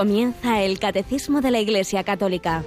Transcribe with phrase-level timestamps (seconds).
[0.00, 2.64] Comienza el Catecismo de la Iglesia Católica.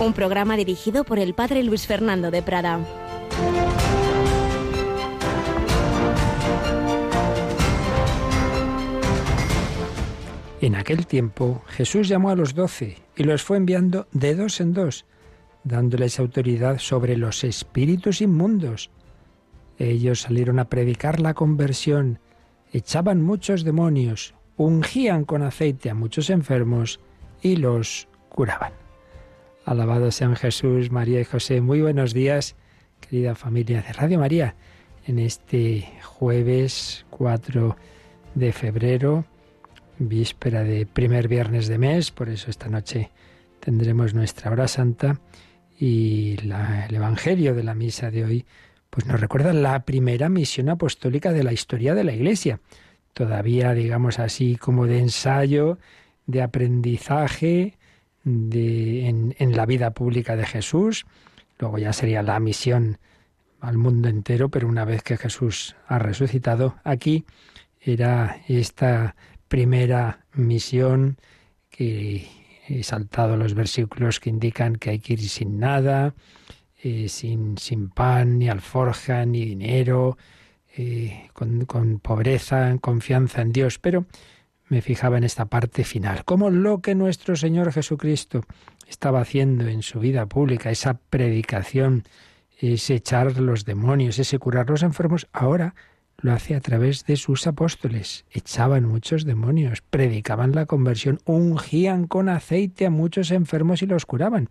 [0.00, 2.80] Un programa dirigido por el Padre Luis Fernando de Prada.
[10.60, 14.72] En aquel tiempo Jesús llamó a los doce y los fue enviando de dos en
[14.72, 15.04] dos,
[15.62, 18.90] dándoles autoridad sobre los espíritus inmundos.
[19.78, 22.18] Ellos salieron a predicar la conversión,
[22.72, 27.00] echaban muchos demonios, ungían con aceite a muchos enfermos
[27.40, 28.72] y los curaban.
[29.64, 31.60] Alabados sean Jesús, María y José.
[31.60, 32.56] Muy buenos días,
[33.00, 34.56] querida familia de Radio María,
[35.06, 37.76] en este jueves 4
[38.34, 39.24] de febrero
[40.08, 43.10] víspera de primer viernes de mes, por eso esta noche
[43.60, 45.20] tendremos nuestra hora santa
[45.78, 48.46] y el Evangelio de la misa de hoy
[48.90, 52.60] pues nos recuerda la primera misión apostólica de la historia de la Iglesia.
[53.12, 55.78] Todavía, digamos así, como de ensayo,
[56.26, 57.76] de aprendizaje
[58.24, 61.06] en la vida pública de Jesús.
[61.58, 62.98] Luego ya sería la misión
[63.60, 67.24] al mundo entero, pero una vez que Jesús ha resucitado, aquí
[67.80, 69.14] era esta
[69.48, 71.16] primera misión
[71.70, 72.28] que
[72.68, 76.14] he saltado los versículos que indican que hay que ir sin nada,
[76.82, 80.16] eh, sin, sin, pan, ni alforja, ni dinero,
[81.32, 83.78] con, con, pobreza, en confianza en Dios.
[83.78, 84.06] Pero
[84.68, 88.42] me fijaba en esta parte final, como lo que nuestro Señor Jesucristo
[88.88, 92.04] estaba haciendo en su vida pública, esa predicación,
[92.58, 95.74] ese echar los demonios, ese curar los enfermos, ahora
[96.22, 98.24] lo hace a través de sus apóstoles.
[98.30, 104.48] Echaban muchos demonios, predicaban la conversión, ungían con aceite a muchos enfermos y los curaban.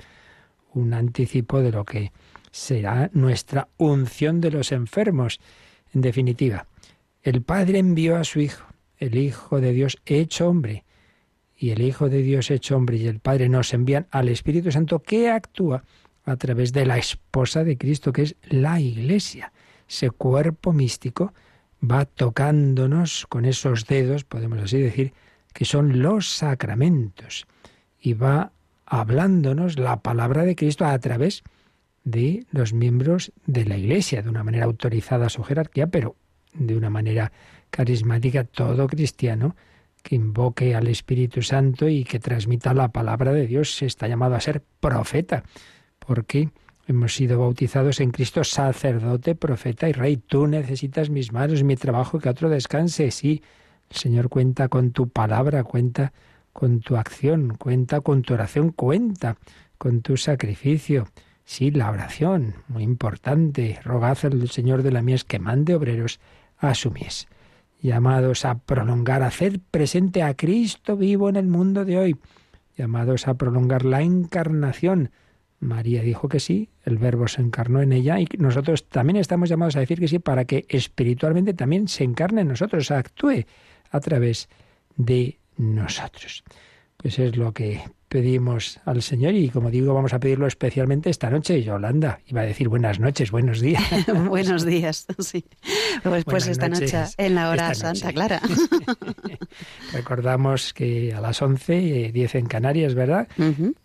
[0.74, 2.12] Un anticipo de lo que
[2.52, 5.40] será nuestra unción de los enfermos.
[5.94, 6.68] En definitiva,
[7.24, 8.66] el Padre envió a su Hijo,
[8.98, 10.84] el Hijo de Dios hecho hombre,
[11.58, 15.00] y el Hijo de Dios hecho hombre y el Padre nos envían al Espíritu Santo
[15.00, 15.84] que actúa
[16.26, 19.52] a través de la esposa de Cristo, que es la Iglesia,
[19.88, 21.34] ese cuerpo místico
[21.84, 25.14] va tocándonos con esos dedos, podemos así decir,
[25.54, 27.48] que son los sacramentos,
[28.00, 28.52] y va
[28.86, 31.61] hablándonos la palabra de Cristo a través de
[32.04, 36.16] los miembros de la Iglesia, de una manera autorizada a su jerarquía, pero
[36.54, 37.32] de una manera
[37.70, 39.56] carismática, todo cristiano
[40.04, 44.42] que invoque al Espíritu Santo y que transmita la palabra de Dios está llamado a
[44.42, 45.44] ser profeta,
[46.00, 46.50] porque
[46.88, 50.18] Hemos sido bautizados en Cristo sacerdote, profeta y rey.
[50.18, 53.12] Tú necesitas mis manos, mi trabajo, que otro descanse.
[53.12, 53.42] Sí,
[53.90, 56.12] el Señor cuenta con tu palabra, cuenta
[56.52, 59.38] con tu acción, cuenta con tu oración, cuenta
[59.78, 61.08] con tu sacrificio.
[61.44, 63.80] Sí, la oración, muy importante.
[63.84, 66.20] Rogad al Señor de la mies que mande obreros
[66.58, 67.28] a su mies.
[67.82, 72.16] Llamados a prolongar, a hacer presente a Cristo vivo en el mundo de hoy.
[72.78, 75.12] Llamados a prolongar la encarnación
[75.62, 79.76] María dijo que sí, el verbo se encarnó en ella y nosotros también estamos llamados
[79.76, 83.46] a decir que sí para que espiritualmente también se encarne en nosotros, actúe
[83.92, 84.50] a través
[84.98, 86.44] de nosotros.
[86.98, 91.30] Pues es lo que pedimos al Señor y como digo vamos a pedirlo especialmente esta
[91.30, 91.64] noche.
[91.64, 93.82] Yolanda iba a decir buenas noches, buenos días.
[94.28, 95.46] buenos días, sí.
[96.04, 98.42] Pues, pues esta noche en la hora santa, Clara.
[99.94, 103.30] Recordamos que a las 11, 10 en Canarias, ¿verdad?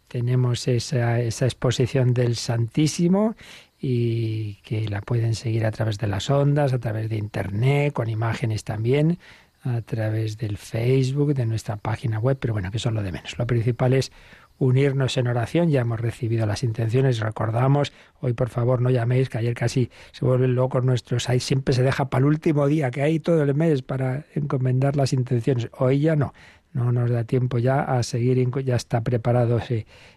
[0.08, 3.36] Tenemos esa, esa exposición del Santísimo
[3.80, 8.08] y que la pueden seguir a través de las ondas, a través de Internet, con
[8.08, 9.18] imágenes también
[9.66, 13.36] a través del Facebook, de nuestra página web, pero bueno, que es lo de menos.
[13.36, 14.12] Lo principal es
[14.58, 15.68] unirnos en oración.
[15.70, 20.24] Ya hemos recibido las intenciones, recordamos, hoy por favor no llaméis, que ayer casi se
[20.24, 23.54] vuelven locos nuestros, ahí siempre se deja para el último día, que hay todo el
[23.54, 25.68] mes para encomendar las intenciones.
[25.78, 26.32] Hoy ya no,
[26.72, 29.60] no nos da tiempo ya a seguir, ya está preparado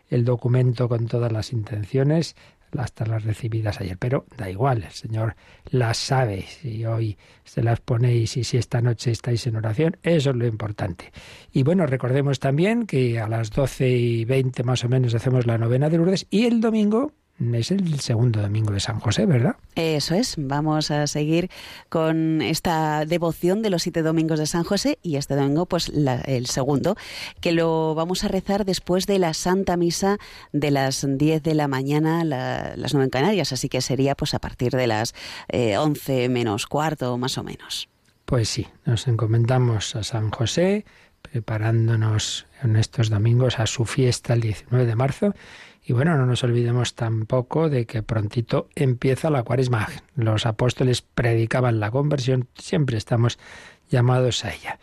[0.09, 2.35] el documento con todas las intenciones
[2.71, 3.97] las recibidas ayer.
[3.97, 5.35] Pero da igual, el Señor
[5.69, 6.43] las sabe.
[6.43, 10.45] Si hoy se las ponéis y si esta noche estáis en oración, eso es lo
[10.45, 11.11] importante.
[11.51, 15.57] Y bueno, recordemos también que a las doce y veinte más o menos hacemos la
[15.57, 17.13] novena de Lourdes y el domingo
[17.53, 19.55] es el segundo domingo de San José, ¿verdad?
[19.75, 20.35] Eso es.
[20.37, 21.49] Vamos a seguir
[21.87, 26.45] con esta devoción de los siete domingos de San José y este domingo, pues el
[26.47, 26.95] segundo,
[27.39, 30.17] que lo vamos a rezar después de la Santa Misa
[30.51, 33.53] de las diez de la mañana, las nueve en Canarias.
[33.53, 35.15] Así que sería pues a partir de las
[35.47, 37.87] eh, once menos cuarto, más o menos.
[38.25, 40.85] Pues sí, nos encomendamos a San José,
[41.21, 45.33] preparándonos en estos domingos a su fiesta el 19 de marzo
[45.89, 49.87] y bueno, no nos olvidemos tampoco de que prontito empieza la cuaresma.
[50.13, 53.39] Los apóstoles predicaban la conversión, siempre estamos
[53.89, 54.77] llamados a ella.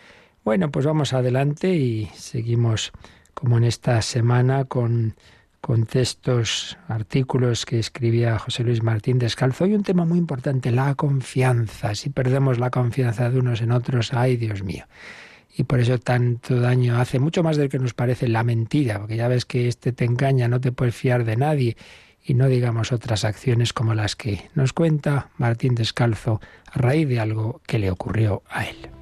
[0.44, 2.90] Bueno, pues vamos adelante y seguimos
[3.34, 5.14] como en esta semana con,
[5.60, 9.62] con textos, artículos que escribía José Luis Martín Descalzo.
[9.62, 11.94] Hoy un tema muy importante, la confianza.
[11.94, 14.86] Si perdemos la confianza de unos en otros, ay Dios mío.
[15.58, 19.16] Y por eso tanto daño hace, mucho más del que nos parece la mentira, porque
[19.16, 21.76] ya ves que este te engaña, no te puedes fiar de nadie
[22.22, 27.20] y no digamos otras acciones como las que nos cuenta Martín Descalzo a raíz de
[27.20, 28.95] algo que le ocurrió a él.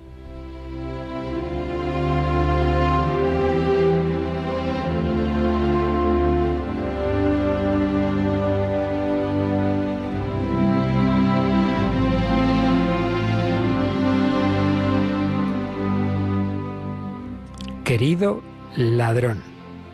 [17.95, 18.43] Querido
[18.75, 19.41] ladrón.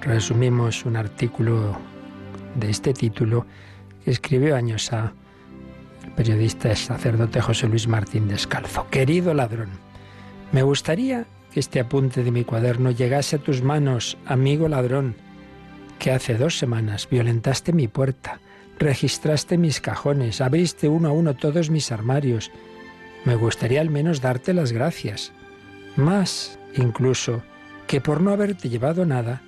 [0.01, 1.77] Resumimos un artículo
[2.55, 3.45] de este título
[4.03, 5.13] que escribió años a
[6.07, 8.87] el periodista y sacerdote José Luis Martín Descalzo.
[8.89, 9.69] Querido ladrón,
[10.51, 15.15] me gustaría que este apunte de mi cuaderno llegase a tus manos, amigo ladrón,
[15.99, 18.41] que hace dos semanas violentaste mi puerta,
[18.79, 22.51] registraste mis cajones, abriste uno a uno todos mis armarios.
[23.27, 25.33] Me gustaría al menos darte las gracias.
[25.97, 27.43] Más, incluso,
[27.91, 29.43] que por no haberte llevado nada,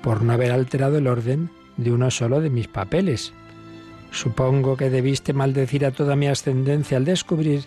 [0.00, 3.32] por no haber alterado el orden de uno solo de mis papeles.
[4.12, 7.64] Supongo que debiste maldecir a toda mi ascendencia al descubrir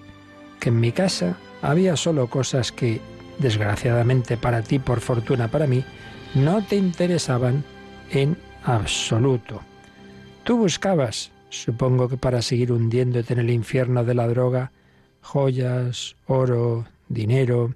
[0.61, 3.01] que en mi casa había solo cosas que,
[3.37, 5.83] desgraciadamente para ti, por fortuna para mí,
[6.35, 7.65] no te interesaban
[8.09, 9.59] en absoluto.
[10.45, 14.71] Tú buscabas, supongo que para seguir hundiéndote en el infierno de la droga,
[15.19, 17.75] joyas, oro, dinero,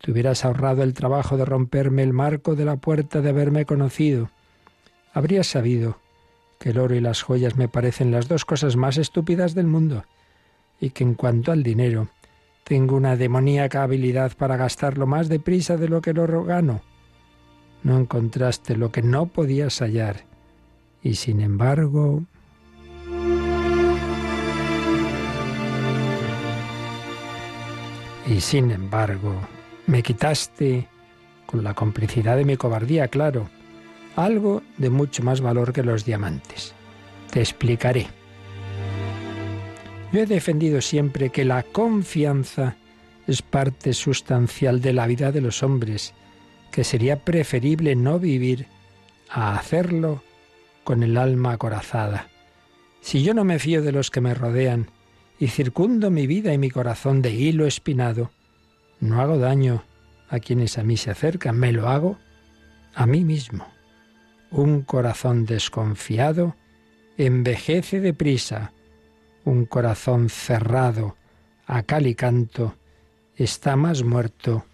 [0.00, 4.30] te hubieras ahorrado el trabajo de romperme el marco de la puerta de haberme conocido.
[5.12, 5.98] Habrías sabido
[6.58, 10.04] que el oro y las joyas me parecen las dos cosas más estúpidas del mundo,
[10.80, 12.08] y que en cuanto al dinero,
[12.64, 16.82] tengo una demoníaca habilidad para gastarlo más deprisa de lo que lo gano.
[17.82, 20.24] No encontraste lo que no podías hallar,
[21.02, 22.22] y sin embargo...
[28.26, 29.34] Y sin embargo,
[29.90, 30.86] me quitaste,
[31.46, 33.50] con la complicidad de mi cobardía, claro,
[34.14, 36.74] algo de mucho más valor que los diamantes.
[37.32, 38.06] Te explicaré.
[40.12, 42.76] Yo he defendido siempre que la confianza
[43.26, 46.14] es parte sustancial de la vida de los hombres,
[46.70, 48.66] que sería preferible no vivir
[49.28, 50.22] a hacerlo
[50.84, 52.28] con el alma acorazada.
[53.00, 54.88] Si yo no me fío de los que me rodean
[55.40, 58.30] y circundo mi vida y mi corazón de hilo espinado,
[59.00, 59.82] no hago daño
[60.28, 62.18] a quienes a mí se acercan, me lo hago
[62.94, 63.66] a mí mismo.
[64.50, 66.54] Un corazón desconfiado
[67.16, 68.72] envejece deprisa.
[69.44, 71.16] Un corazón cerrado
[71.66, 72.74] a cal y canto
[73.36, 74.66] está más muerto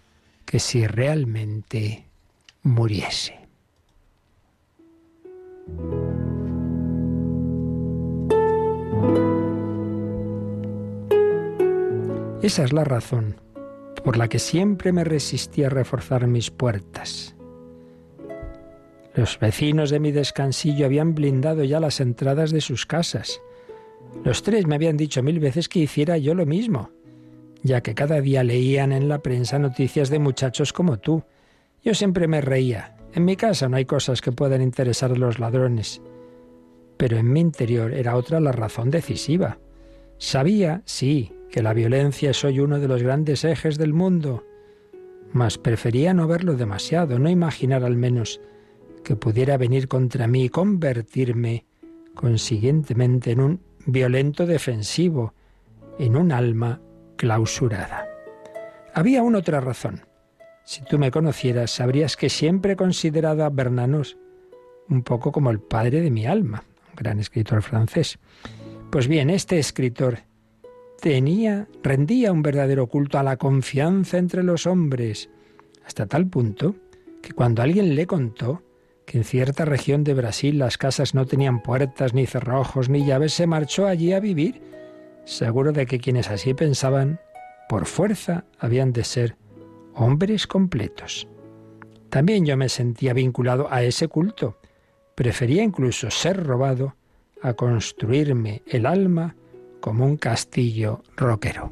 [0.45, 2.05] que si realmente
[2.63, 3.39] muriese.
[12.41, 13.46] Esa es la razón
[14.01, 17.35] por la que siempre me resistí a reforzar mis puertas.
[19.15, 23.41] Los vecinos de mi descansillo habían blindado ya las entradas de sus casas.
[24.23, 26.91] Los tres me habían dicho mil veces que hiciera yo lo mismo,
[27.63, 31.23] ya que cada día leían en la prensa noticias de muchachos como tú.
[31.83, 32.95] Yo siempre me reía.
[33.13, 36.01] En mi casa no hay cosas que puedan interesar a los ladrones.
[36.97, 39.57] Pero en mi interior era otra la razón decisiva.
[40.17, 44.45] Sabía, sí, que la violencia es hoy uno de los grandes ejes del mundo,
[45.31, 48.41] mas prefería no verlo demasiado, no imaginar al menos
[49.03, 51.65] que pudiera venir contra mí y convertirme
[52.15, 55.33] consiguientemente en un violento defensivo,
[55.99, 56.81] en un alma
[57.15, 58.07] clausurada.
[58.93, 60.01] Había una otra razón.
[60.65, 64.17] Si tú me conocieras, sabrías que siempre he considerado a Bernanos
[64.89, 68.19] un poco como el padre de mi alma, un gran escritor francés.
[68.89, 70.19] Pues bien, este escritor
[71.01, 75.29] tenía, rendía un verdadero culto a la confianza entre los hombres,
[75.85, 76.75] hasta tal punto
[77.21, 78.63] que cuando alguien le contó
[79.05, 83.33] que en cierta región de Brasil las casas no tenían puertas, ni cerrojos, ni llaves,
[83.33, 84.61] se marchó allí a vivir,
[85.25, 87.19] seguro de que quienes así pensaban,
[87.69, 89.37] por fuerza, habían de ser
[89.93, 91.27] hombres completos.
[92.09, 94.59] También yo me sentía vinculado a ese culto.
[95.15, 96.96] Prefería incluso ser robado
[97.41, 99.35] a construirme el alma
[99.79, 101.71] como un castillo roquero.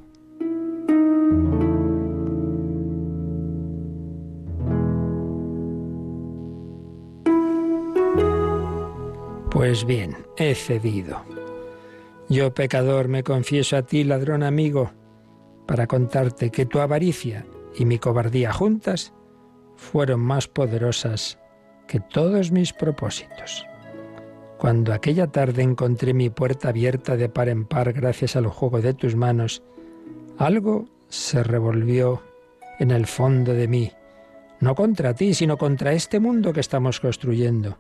[9.52, 11.22] Pues bien, he cedido.
[12.28, 14.92] Yo, pecador, me confieso a ti, ladrón amigo,
[15.66, 17.46] para contarte que tu avaricia
[17.76, 19.14] y mi cobardía juntas
[19.76, 21.40] fueron más poderosas
[21.88, 23.66] que todos mis propósitos.
[24.66, 28.96] Cuando aquella tarde encontré mi puerta abierta de par en par gracias al juego de
[28.96, 29.62] tus manos,
[30.40, 32.24] algo se revolvió
[32.80, 33.92] en el fondo de mí,
[34.62, 37.78] no contra ti, sino contra este mundo que estamos construyendo.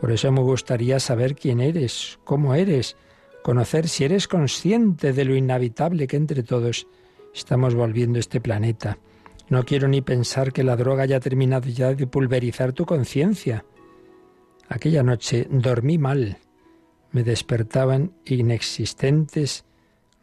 [0.00, 2.96] Por eso me gustaría saber quién eres, cómo eres,
[3.42, 6.86] conocer si eres consciente de lo inhabitable que entre todos
[7.34, 8.96] estamos volviendo este planeta.
[9.48, 13.64] No quiero ni pensar que la droga haya terminado ya de pulverizar tu conciencia.
[14.72, 16.38] Aquella noche dormí mal.
[17.10, 19.66] Me despertaban inexistentes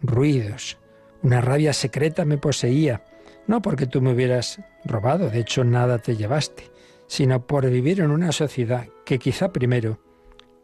[0.02, 0.80] ruidos.
[1.22, 3.04] Una rabia secreta me poseía,
[3.46, 6.72] no porque tú me hubieras robado, de hecho nada te llevaste,
[7.06, 10.00] sino por vivir en una sociedad que quizá primero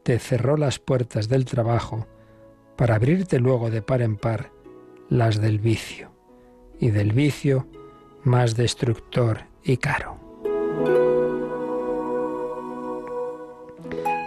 [0.01, 2.07] te cerró las puertas del trabajo
[2.75, 4.51] para abrirte luego de par en par
[5.09, 6.11] las del vicio,
[6.79, 7.67] y del vicio
[8.23, 10.24] más destructor y caro.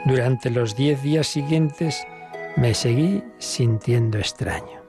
[0.09, 2.07] Durante los diez días siguientes
[2.57, 4.81] me seguí sintiendo extraño.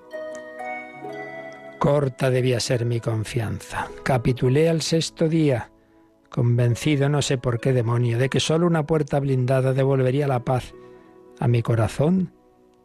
[1.78, 3.90] Corta debía ser mi confianza.
[4.04, 5.72] Capitulé al sexto día,
[6.30, 10.74] convencido no sé por qué demonio de que solo una puerta blindada devolvería la paz
[11.38, 12.32] a mi corazón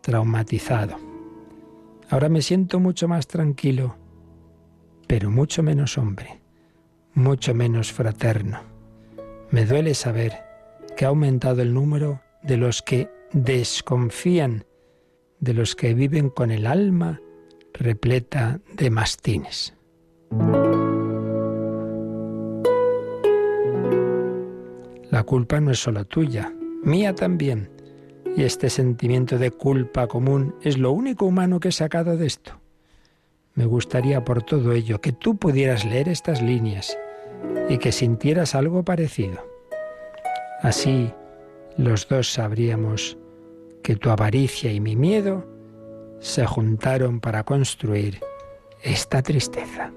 [0.01, 0.97] traumatizado.
[2.11, 3.95] Ahora me siento mucho más tranquilo,
[5.07, 6.41] pero mucho menos hombre,
[7.15, 8.59] mucho menos fraterno.
[9.53, 10.43] Me duele saber
[10.97, 14.65] que ha aumentado el número de los que desconfían,
[15.41, 17.21] de los que viven con el alma
[17.73, 19.75] repleta de mastines.
[25.11, 27.71] La culpa no es solo tuya, mía también.
[28.37, 32.61] Y este sentimiento de culpa común es lo único humano que he sacado de esto.
[33.55, 36.99] Me gustaría por todo ello que tú pudieras leer estas líneas
[37.69, 39.47] y que sintieras algo parecido.
[40.63, 41.13] Así
[41.77, 43.19] los dos sabríamos
[43.83, 45.47] que tu avaricia y mi miedo
[46.21, 48.21] se juntaron para construir
[48.83, 49.93] esta tristeza.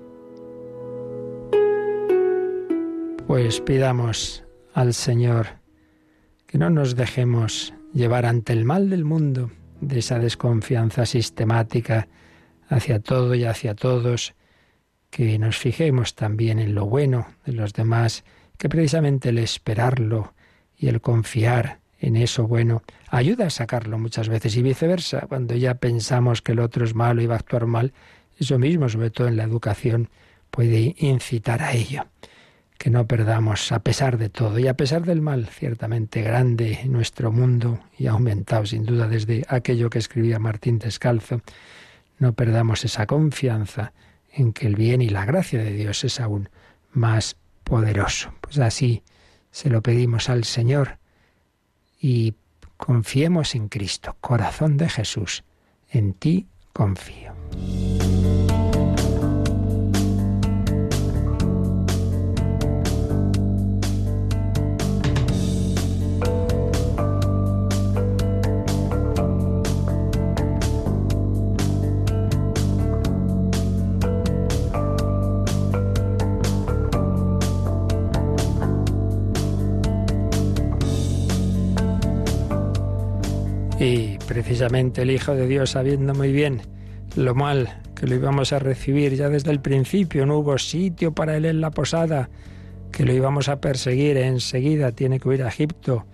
[3.28, 4.44] Pues pidamos
[4.74, 5.48] al Señor
[6.46, 12.08] que no nos dejemos llevar ante el mal del mundo, de esa desconfianza sistemática
[12.70, 14.34] hacia todo y hacia todos,
[15.10, 18.24] que nos fijemos también en lo bueno de los demás,
[18.58, 20.34] que precisamente el esperarlo
[20.78, 25.22] y el confiar en eso bueno ayuda a sacarlo muchas veces y viceversa.
[25.28, 27.94] Cuando ya pensamos que el otro es malo y va a actuar mal,
[28.40, 30.10] eso mismo, sobre todo en la educación,
[30.52, 32.06] puede incitar a ello.
[32.78, 36.92] Que no perdamos, a pesar de todo y a pesar del mal, ciertamente grande en
[36.92, 41.42] nuestro mundo y aumentado sin duda desde aquello que escribía Martín Descalzo,
[42.20, 43.94] no perdamos esa confianza
[44.32, 46.50] en que el bien y la gracia de Dios es aún
[46.92, 48.32] más poderoso.
[48.42, 49.02] Pues así
[49.52, 51.00] se lo pedimos al Señor
[52.00, 52.36] y
[52.78, 55.44] confiemos en Cristo, corazón de Jesús,
[55.90, 57.34] en ti confío.
[84.62, 86.62] El Hijo de Dios, sabiendo muy bien
[87.16, 91.38] lo mal que lo íbamos a recibir ya desde el principio, no hubo sitio para
[91.38, 92.30] él en la posada,
[92.92, 96.06] que lo íbamos a perseguir enseguida, tiene que ir a Egipto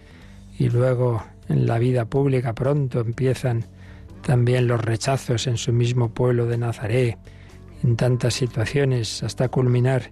[0.59, 3.65] y luego en la vida pública pronto empiezan
[4.25, 7.17] también los rechazos en su mismo pueblo de Nazaret,
[7.83, 10.11] en tantas situaciones, hasta culminar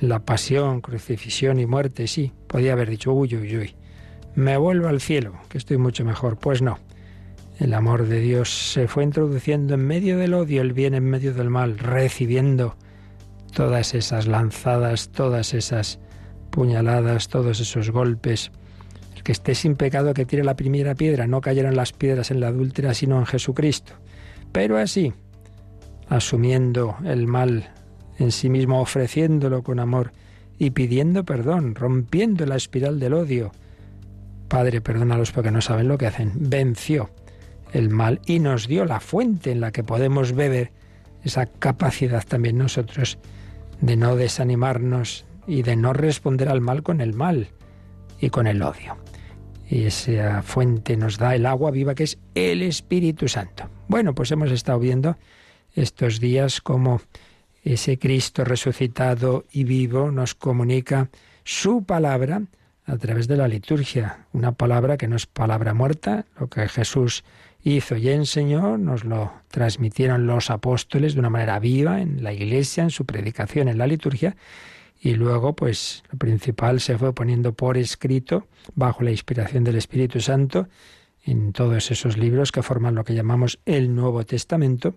[0.00, 2.06] la pasión, crucifixión y muerte.
[2.08, 3.74] Sí, podía haber dicho, uy, uy, uy,
[4.34, 6.38] me vuelvo al cielo, que estoy mucho mejor.
[6.38, 6.78] Pues no,
[7.58, 11.32] el amor de Dios se fue introduciendo en medio del odio, el bien en medio
[11.34, 12.76] del mal, recibiendo
[13.54, 16.00] todas esas lanzadas, todas esas
[16.50, 18.50] puñaladas, todos esos golpes.
[19.14, 22.40] El que esté sin pecado que tire la primera piedra, no cayeran las piedras en
[22.40, 23.92] la adúltera, sino en Jesucristo.
[24.50, 25.12] Pero así,
[26.08, 27.70] asumiendo el mal
[28.18, 30.12] en sí mismo, ofreciéndolo con amor
[30.58, 33.52] y pidiendo perdón, rompiendo la espiral del odio.
[34.48, 36.32] Padre, perdónalos porque no saben lo que hacen.
[36.34, 37.10] Venció
[37.72, 40.72] el mal y nos dio la fuente en la que podemos beber
[41.24, 43.18] esa capacidad también nosotros
[43.80, 47.48] de no desanimarnos y de no responder al mal con el mal
[48.20, 48.96] y con el odio.
[49.68, 53.68] Y esa fuente nos da el agua viva que es el Espíritu Santo.
[53.88, 55.16] Bueno, pues hemos estado viendo
[55.74, 57.00] estos días como
[57.62, 61.08] ese Cristo resucitado y vivo nos comunica
[61.44, 62.42] su palabra
[62.86, 67.24] a través de la liturgia, una palabra que no es palabra muerta, lo que Jesús
[67.64, 72.84] hizo y enseñó, nos lo transmitieron los apóstoles de una manera viva en la iglesia,
[72.84, 74.36] en su predicación, en la liturgia,
[75.00, 80.20] y luego, pues, lo principal se fue poniendo por escrito, bajo la inspiración del Espíritu
[80.20, 80.68] Santo,
[81.24, 84.94] en todos esos libros que forman lo que llamamos el Nuevo Testamento,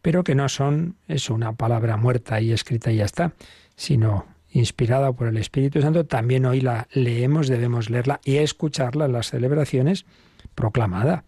[0.00, 3.32] pero que no son, es una palabra muerta y escrita y ya está,
[3.76, 9.12] sino inspirada por el Espíritu Santo, también hoy la leemos, debemos leerla y escucharla en
[9.12, 10.06] las celebraciones
[10.54, 11.24] proclamada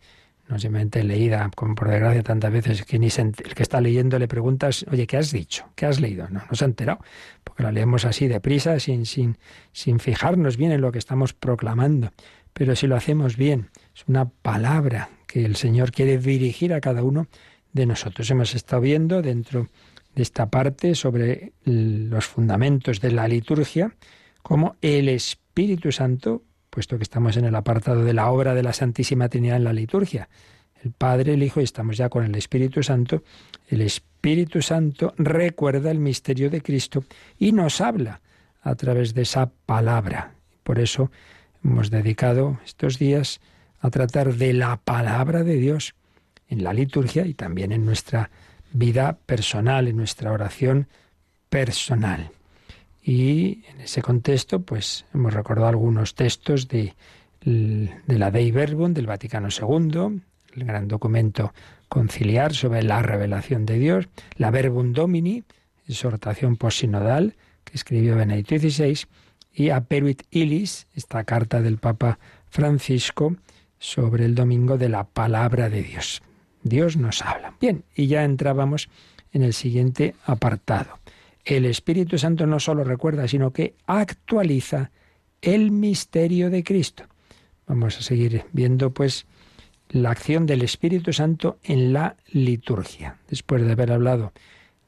[0.49, 4.29] no simplemente leída, como por desgracia tantas veces que ni el que está leyendo le
[4.29, 5.67] preguntas, oye, ¿qué has dicho?
[5.75, 6.27] ¿Qué has leído?
[6.31, 7.01] No, no se ha enterado,
[7.45, 9.37] porque la leemos así deprisa, sin, sin,
[9.73, 12.13] sin fijarnos bien en lo que estamos proclamando.
[12.55, 17.03] Pero si lo hacemos bien, es una palabra que el Señor quiere dirigir a cada
[17.03, 17.29] uno
[17.73, 18.31] de nosotros.
[18.31, 19.69] Hemos estado viendo dentro
[20.15, 23.95] de esta parte sobre los fundamentos de la liturgia,
[24.43, 28.73] como el Espíritu Santo puesto que estamos en el apartado de la obra de la
[28.73, 30.29] Santísima Trinidad en la liturgia.
[30.83, 33.23] El Padre, el Hijo y estamos ya con el Espíritu Santo.
[33.69, 37.05] El Espíritu Santo recuerda el misterio de Cristo
[37.39, 38.21] y nos habla
[38.63, 40.35] a través de esa palabra.
[40.63, 41.11] Por eso
[41.65, 43.41] hemos dedicado estos días
[43.81, 45.95] a tratar de la palabra de Dios
[46.49, 48.31] en la liturgia y también en nuestra
[48.73, 50.89] vida personal, en nuestra oración
[51.49, 52.31] personal.
[53.03, 56.95] Y en ese contexto, pues hemos recordado algunos textos de,
[57.43, 60.21] la Dei Verbum del Vaticano II,
[60.55, 61.53] el gran documento
[61.89, 65.45] conciliar sobre la revelación de Dios, la Verbum Domini,
[65.87, 69.07] exhortación posinodal que escribió Benedicto XVI,
[69.53, 73.37] y Aperuit Ilis, esta carta del Papa Francisco
[73.79, 76.23] sobre el domingo de la palabra de Dios.
[76.63, 77.55] Dios nos habla.
[77.61, 78.89] Bien, y ya entrábamos
[79.33, 80.99] en el siguiente apartado
[81.49, 84.91] el Espíritu Santo no solo recuerda, sino que actualiza
[85.41, 87.05] el misterio de Cristo.
[87.67, 89.27] Vamos a seguir viendo pues
[89.89, 93.17] la acción del Espíritu Santo en la liturgia.
[93.29, 94.33] Después de haber hablado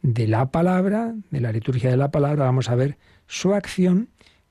[0.03, 4.11] de la palabra, de la liturgia de la palabra, vamos a ver su acción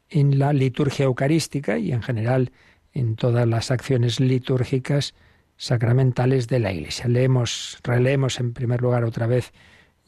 [0.10, 2.52] en la liturgia eucarística y en general
[2.92, 5.14] en todas las acciones litúrgicas
[5.58, 7.08] sacramentales de la Iglesia.
[7.08, 9.54] Leemos, releemos en primer lugar otra vez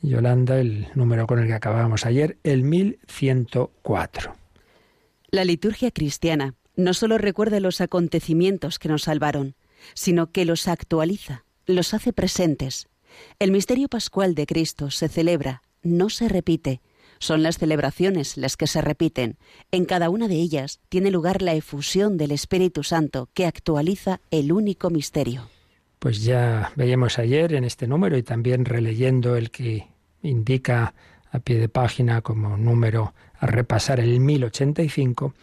[0.01, 4.33] Yolanda, el número con el que acabábamos ayer, el 1104.
[5.29, 9.55] La liturgia cristiana no solo recuerda los acontecimientos que nos salvaron,
[9.93, 12.87] sino que los actualiza, los hace presentes.
[13.39, 16.81] El misterio pascual de Cristo se celebra, no se repite.
[17.19, 19.37] Son las celebraciones las que se repiten.
[19.71, 24.51] En cada una de ellas tiene lugar la efusión del Espíritu Santo que actualiza el
[24.51, 25.47] único misterio.
[25.99, 29.90] Pues ya veíamos ayer en este número y también releyendo el que
[30.23, 30.93] indica
[31.31, 35.33] a pie de página como número a repasar el 1085,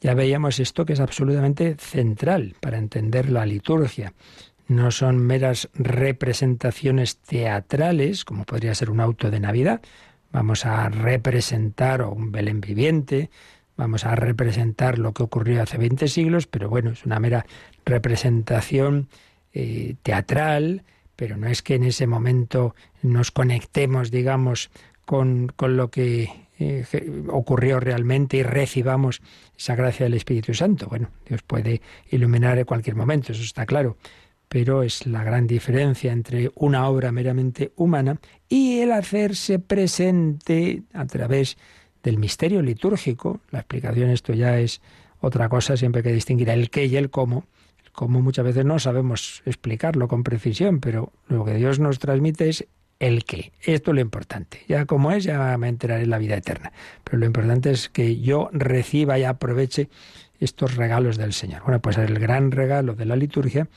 [0.00, 4.12] ya veíamos esto que es absolutamente central para entender la liturgia.
[4.66, 9.82] No son meras representaciones teatrales, como podría ser un auto de Navidad.
[10.32, 13.30] Vamos a representar un Belén viviente,
[13.76, 17.46] vamos a representar lo que ocurrió hace 20 siglos, pero bueno, es una mera
[17.84, 19.08] representación
[19.52, 20.82] eh, teatral
[21.16, 24.70] pero no es que en ese momento nos conectemos, digamos,
[25.04, 26.84] con, lo que eh,
[27.28, 29.20] ocurrió realmente y recibamos
[29.56, 30.86] esa gracia del Espíritu Santo.
[30.88, 33.96] Bueno, Dios puede iluminar en cualquier momento, eso está claro,
[34.48, 41.06] pero es la gran diferencia entre una obra meramente humana y el hacerse presente a
[41.06, 41.56] través
[42.02, 43.40] del misterio litúrgico.
[43.50, 44.80] La explicación, esto ya es
[45.20, 47.44] otra cosa, siempre hay que distinguir el qué y el cómo
[47.94, 52.66] como muchas veces no sabemos explicarlo con precisión, pero lo que Dios nos transmite es
[52.98, 53.52] el qué.
[53.62, 54.62] Esto es lo importante.
[54.68, 56.72] Ya como es, ya me enteraré en la vida eterna.
[57.04, 59.88] Pero lo importante es que yo reciba y aproveche
[60.40, 61.62] estos regalos del Señor.
[61.62, 63.68] Bueno, pues el gran regalo de la liturgia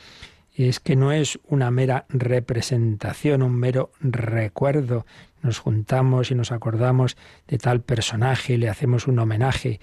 [0.56, 5.06] es que no es una mera representación, un mero recuerdo.
[5.44, 7.16] Nos juntamos y nos acordamos
[7.48, 9.80] de tal personaje, le hacemos un homenaje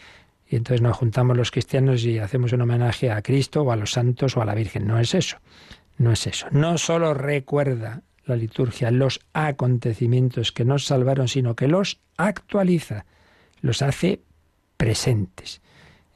[0.48, 3.92] y entonces nos juntamos los cristianos y hacemos un homenaje a Cristo o a los
[3.92, 4.87] santos o a la Virgen.
[4.87, 5.38] No es eso,
[5.96, 6.46] no es eso.
[6.50, 13.04] No solo recuerda la liturgia los acontecimientos que nos salvaron, sino que los actualiza,
[13.61, 14.20] los hace
[14.76, 15.61] presentes.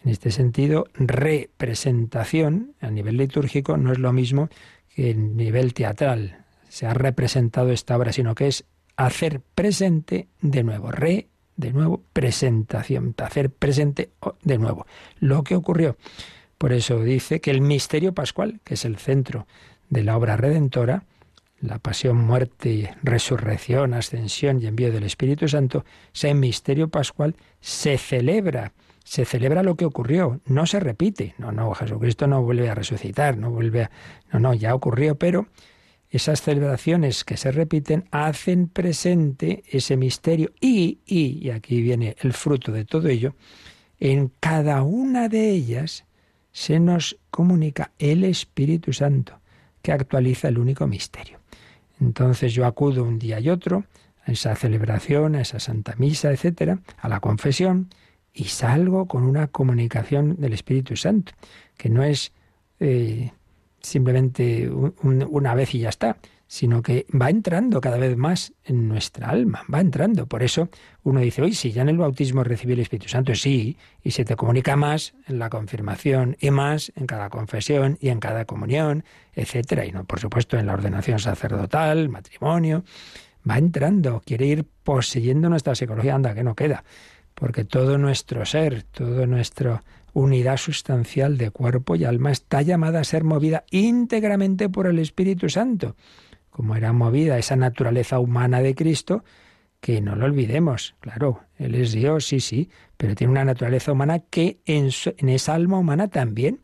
[0.04, 4.48] En este sentido, representación a nivel litúrgico no es lo mismo
[4.94, 6.44] que en nivel teatral.
[6.68, 8.64] Se ha representado esta obra, sino que es
[8.96, 14.10] hacer presente de nuevo, re de nuevo, presentación, hacer presente
[14.42, 14.86] de nuevo
[15.18, 15.96] lo que ocurrió.
[16.56, 19.46] Por eso dice que el misterio pascual, que es el centro
[19.90, 21.04] de la obra redentora,
[21.60, 28.72] la pasión, muerte, resurrección, ascensión y envío del Espíritu Santo, ese misterio pascual se celebra.
[29.02, 31.34] Se celebra lo que ocurrió, no se repite.
[31.38, 33.90] No, no, Jesucristo no vuelve a resucitar, no vuelve a.
[34.32, 35.48] No, no, ya ocurrió, pero
[36.10, 42.32] esas celebraciones que se repiten hacen presente ese misterio y, y, y aquí viene el
[42.32, 43.34] fruto de todo ello,
[44.00, 46.04] en cada una de ellas
[46.52, 49.40] se nos comunica el Espíritu Santo,
[49.82, 51.38] que actualiza el único misterio.
[52.00, 53.84] Entonces yo acudo un día y otro
[54.24, 57.90] a esa celebración, a esa Santa Misa, etcétera, a la confesión,
[58.32, 61.32] y salgo con una comunicación del Espíritu Santo,
[61.76, 62.32] que no es
[62.78, 63.32] eh,
[63.80, 69.28] simplemente una vez y ya está, sino que va entrando cada vez más en nuestra
[69.28, 70.26] alma, va entrando.
[70.26, 70.70] Por eso
[71.02, 74.24] uno dice, oye, si ya en el bautismo recibí el Espíritu Santo, sí, y se
[74.24, 79.04] te comunica más en la confirmación y más en cada confesión y en cada comunión,
[79.34, 82.82] etcétera, y no, por supuesto, en la ordenación sacerdotal, matrimonio,
[83.48, 86.82] va entrando, quiere ir poseyendo nuestra psicología, anda, que no queda,
[87.34, 93.04] porque todo nuestro ser, todo nuestro unidad sustancial de cuerpo y alma está llamada a
[93.04, 95.96] ser movida íntegramente por el Espíritu Santo
[96.58, 99.22] como era movida esa naturaleza humana de Cristo,
[99.80, 104.18] que no lo olvidemos, claro, Él es Dios, sí, sí, pero tiene una naturaleza humana
[104.18, 104.88] que en,
[105.28, 106.58] esa alma humana también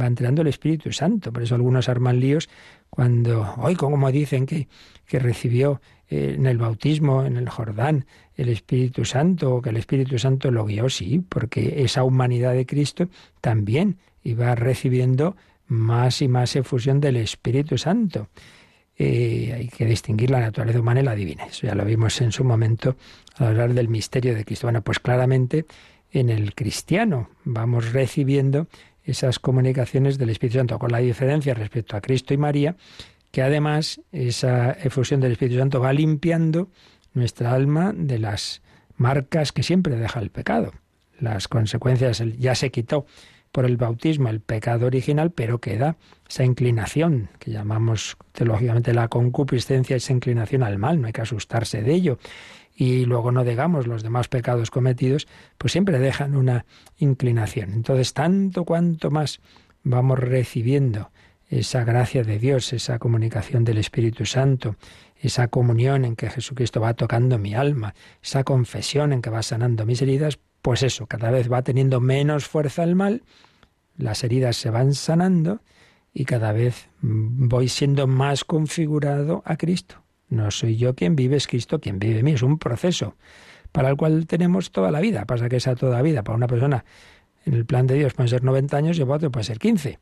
[0.00, 1.32] va entrando el Espíritu Santo.
[1.32, 2.48] Por eso algunos arman líos
[2.90, 4.68] cuando, hoy como dicen que,
[5.04, 8.04] que recibió eh, en el bautismo, en el Jordán,
[8.36, 12.66] el Espíritu Santo, o que el Espíritu Santo lo guió, sí, porque esa humanidad de
[12.66, 13.08] Cristo
[13.40, 15.36] también iba recibiendo
[15.68, 18.28] más y más efusión del Espíritu Santo.
[18.98, 21.46] Eh, hay que distinguir la naturaleza humana y la divina.
[21.46, 22.96] Eso ya lo vimos en su momento
[23.36, 24.66] al hablar del misterio de Cristo.
[24.66, 25.64] Bueno, pues claramente
[26.10, 28.66] en el cristiano vamos recibiendo
[29.04, 32.76] esas comunicaciones del Espíritu Santo, con la diferencia respecto a Cristo y María,
[33.30, 36.68] que además esa efusión del Espíritu Santo va limpiando
[37.14, 38.62] nuestra alma de las
[38.96, 40.72] marcas que siempre deja el pecado.
[41.18, 43.06] Las consecuencias ya se quitó
[43.52, 45.96] por el bautismo el pecado original, pero queda
[46.28, 51.82] esa inclinación que llamamos teológicamente la concupiscencia, esa inclinación al mal, no hay que asustarse
[51.82, 52.18] de ello.
[52.76, 55.26] Y luego no digamos los demás pecados cometidos,
[55.58, 56.64] pues siempre dejan una
[56.98, 57.72] inclinación.
[57.72, 59.40] Entonces, tanto cuanto más
[59.82, 61.10] vamos recibiendo
[61.50, 64.76] esa gracia de Dios, esa comunicación del Espíritu Santo,
[65.20, 69.84] esa comunión en que Jesucristo va tocando mi alma, esa confesión en que va sanando
[69.84, 73.22] mis heridas, pues eso, cada vez va teniendo menos fuerza el mal,
[73.96, 75.60] las heridas se van sanando
[76.14, 80.02] y cada vez voy siendo más configurado a Cristo.
[80.28, 82.32] No soy yo quien vive, es Cristo quien vive mí.
[82.32, 83.16] Es un proceso
[83.72, 85.24] para el cual tenemos toda la vida.
[85.26, 86.84] Pasa que esa toda vida para una persona
[87.44, 89.98] en el plan de Dios puede ser 90 años y para otro puede ser 15.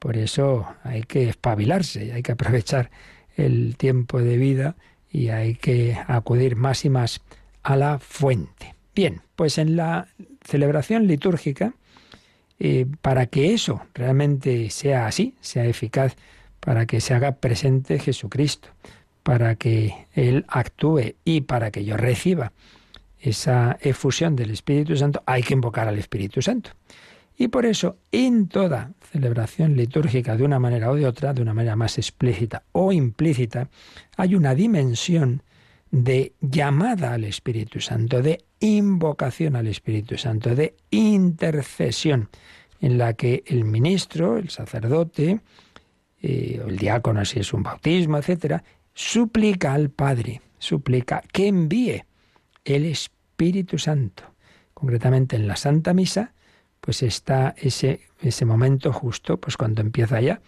[0.00, 2.90] Por eso hay que espabilarse, hay que aprovechar
[3.36, 4.74] el tiempo de vida
[5.10, 7.20] y hay que acudir más y más
[7.62, 8.74] a la fuente.
[8.94, 10.08] Bien, pues en la
[10.42, 11.74] celebración litúrgica,
[12.58, 16.16] eh, para que eso realmente sea así, sea eficaz,
[16.60, 18.70] para que se haga presente Jesucristo,
[19.22, 22.52] para que Él actúe y para que yo reciba
[23.18, 26.70] esa efusión del Espíritu Santo, hay que invocar al Espíritu Santo.
[27.40, 31.54] Y por eso, en toda celebración litúrgica, de una manera o de otra, de una
[31.54, 33.70] manera más explícita o implícita,
[34.18, 35.42] hay una dimensión
[35.90, 42.28] de llamada al Espíritu Santo, de invocación al Espíritu Santo, de intercesión,
[42.78, 45.40] en la que el ministro, el sacerdote,
[46.20, 52.04] eh, el diácono si es un bautismo, etcétera, suplica al Padre, suplica que envíe
[52.66, 54.24] el Espíritu Santo.
[54.74, 56.34] Concretamente en la Santa Misa,
[56.90, 60.40] pues está ese, ese momento justo, pues cuando empieza ya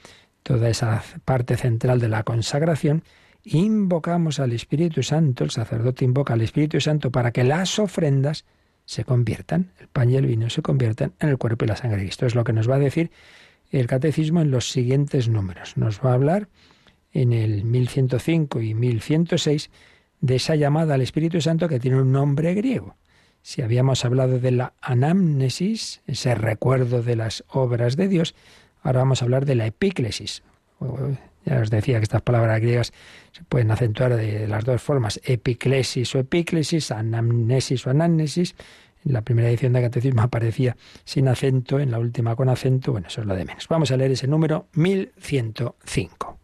[0.42, 3.04] toda esa parte central de la consagración,
[3.44, 8.44] invocamos al Espíritu Santo, el sacerdote invoca al Espíritu Santo para que las ofrendas
[8.86, 11.98] se conviertan, el pan y el vino se conviertan en el cuerpo y la sangre
[11.98, 12.26] de Cristo.
[12.26, 13.12] Es lo que nos va a decir
[13.70, 15.76] el catecismo en los siguientes números.
[15.76, 16.48] Nos va a hablar
[17.12, 19.70] en el 1105 y 1106
[20.20, 22.96] de esa llamada al Espíritu Santo que tiene un nombre griego.
[23.42, 28.34] Si habíamos hablado de la anamnesis, ese recuerdo de las obras de Dios,
[28.82, 30.42] ahora vamos a hablar de la epíclesis,
[31.44, 32.92] ya os decía que estas palabras griegas
[33.32, 38.54] se pueden acentuar de las dos formas, epiclesis o epíclesis, anamnesis o anamnesis.
[39.04, 43.08] En la primera edición de Catecismo aparecía sin acento, en la última con acento, bueno,
[43.08, 43.66] eso es lo de menos.
[43.66, 46.38] Vamos a leer ese número 1105.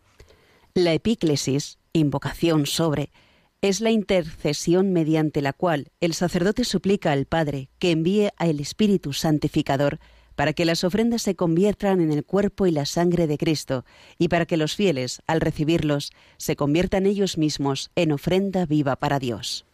[0.74, 3.10] La epíclesis, invocación sobre,
[3.60, 9.12] es la intercesión mediante la cual el sacerdote suplica al Padre que envíe al Espíritu
[9.12, 9.98] Santificador
[10.36, 13.84] para que las ofrendas se conviertan en el cuerpo y la sangre de Cristo,
[14.18, 19.18] y para que los fieles, al recibirlos, se conviertan ellos mismos en ofrenda viva para
[19.18, 19.66] Dios.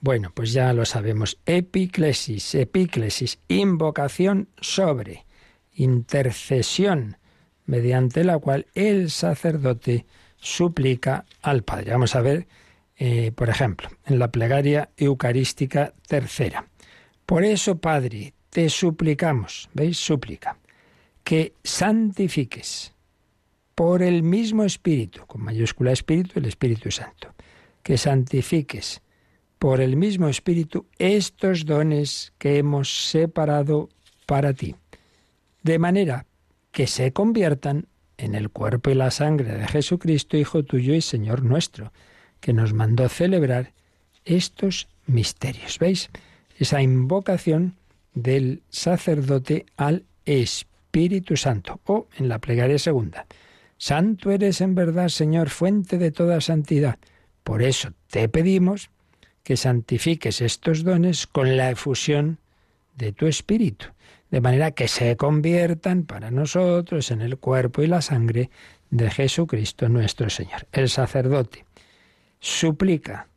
[0.00, 1.38] Bueno, pues ya lo sabemos.
[1.46, 5.24] Epiclesis, epiclesis, invocación sobre,
[5.72, 7.16] intercesión,
[7.64, 10.04] mediante la cual el sacerdote
[10.36, 11.92] suplica al Padre.
[11.92, 12.46] Vamos a ver,
[12.96, 16.68] eh, por ejemplo, en la plegaria eucarística tercera.
[17.26, 19.98] Por eso, Padre, te suplicamos, ¿veis?
[19.98, 20.58] Súplica,
[21.24, 22.94] que santifiques
[23.74, 27.34] por el mismo Espíritu, con mayúscula Espíritu, el Espíritu Santo,
[27.82, 29.02] que santifiques
[29.58, 33.88] por el mismo Espíritu estos dones que hemos separado
[34.26, 34.76] para ti,
[35.62, 36.26] de manera
[36.70, 37.86] que se conviertan
[38.18, 41.92] en el cuerpo y la sangre de Jesucristo, Hijo tuyo y Señor nuestro,
[42.44, 43.72] que nos mandó celebrar
[44.26, 45.78] estos misterios.
[45.78, 46.10] ¿Veis?
[46.58, 47.76] Esa invocación
[48.12, 53.24] del sacerdote al Espíritu Santo, o en la plegaria segunda.
[53.78, 56.98] Santo eres en verdad, Señor, fuente de toda santidad.
[57.44, 58.90] Por eso te pedimos
[59.42, 62.40] que santifiques estos dones con la efusión
[62.94, 63.86] de tu Espíritu,
[64.30, 68.50] de manera que se conviertan para nosotros en el cuerpo y la sangre
[68.90, 70.66] de Jesucristo nuestro Señor.
[70.72, 71.64] El sacerdote
[72.44, 73.28] suplica,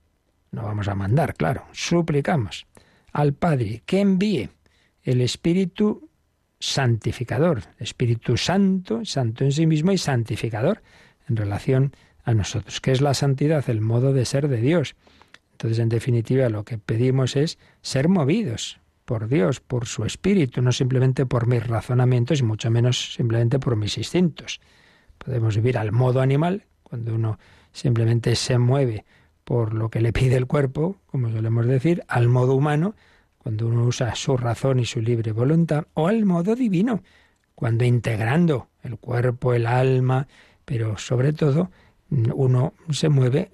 [0.52, 2.66] no vamos a mandar, claro, suplicamos
[3.14, 4.50] al Padre que envíe
[5.04, 6.10] el Espíritu
[6.60, 10.82] santificador, Espíritu Santo, santo en sí mismo y santificador
[11.30, 11.94] en relación
[12.24, 14.96] a nosotros, que es la santidad, el modo de ser de Dios
[15.58, 20.72] entonces, en definitiva, lo que pedimos es ser movidos por Dios, por su espíritu, no
[20.72, 24.62] simplemente por mis razonamientos y mucho menos simplemente por mis instintos.
[25.18, 27.40] Podemos vivir al modo animal, cuando uno
[27.78, 29.06] simplemente se mueve
[29.44, 32.96] por lo que le pide el cuerpo, como solemos decir, al modo humano,
[33.38, 37.04] cuando uno usa su razón y su libre voluntad, o al modo divino,
[37.56, 40.28] cuando integrando el cuerpo, el alma,
[40.66, 41.70] pero sobre todo
[42.10, 43.52] uno se mueve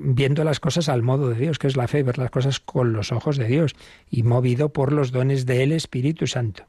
[0.00, 2.92] viendo las cosas al modo de Dios, que es la fe, ver las cosas con
[2.92, 3.74] los ojos de Dios
[4.10, 6.64] y movido por los dones del Espíritu Santo.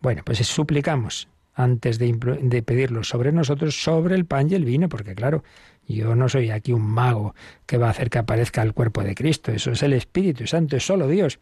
[0.00, 1.28] Bueno, pues suplicamos
[1.62, 5.44] antes de, pedirlo sobre nosotros, sobre el pan y el vino, porque claro,
[5.86, 7.34] yo no soy aquí un mago
[7.66, 10.76] que va a hacer que aparezca el cuerpo de Cristo, eso es el Espíritu Santo,
[10.76, 11.38] es solo Dios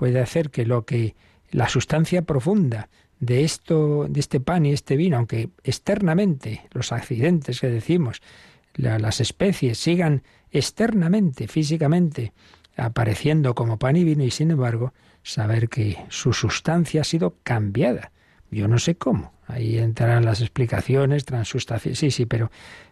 [0.00, 1.14] puede hacer que lo que
[1.50, 7.60] la sustancia profunda de esto, de este pan y este vino, aunque externamente los accidentes
[7.60, 8.22] que decimos,
[8.76, 12.32] las especies sigan externamente, físicamente,
[12.78, 18.10] apareciendo como pan y vino, y sin embargo, saber que su sustancia ha sido cambiada.
[18.50, 19.34] Yo no sé cómo.
[19.50, 22.50] Ahí entrarán las explicaciones, transustancia, sí, sí, pero,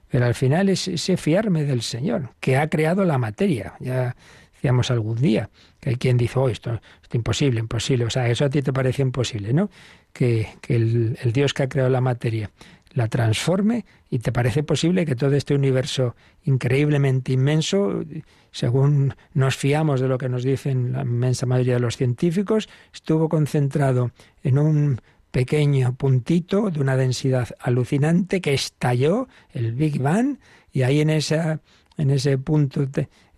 [0.09, 3.75] pero al final es ese fiarme del Señor, que ha creado la materia.
[3.81, 4.16] Ya
[4.55, 8.05] decíamos algún día, que hay quien dice, oh, esto, es imposible, imposible.
[8.05, 9.71] O sea, eso a ti te parece imposible, ¿no?
[10.12, 12.51] Que, el, el Dios que ha creado la materia
[12.99, 18.03] la transforme y te parece posible que todo este universo increíblemente inmenso,
[18.51, 23.29] según nos fiamos de lo que nos dicen la inmensa mayoría de los científicos, estuvo
[23.29, 24.11] concentrado
[24.42, 30.38] en un pequeño puntito de una densidad alucinante que estalló el Big Bang
[30.72, 31.60] y ahí en esa
[31.96, 32.86] en ese punto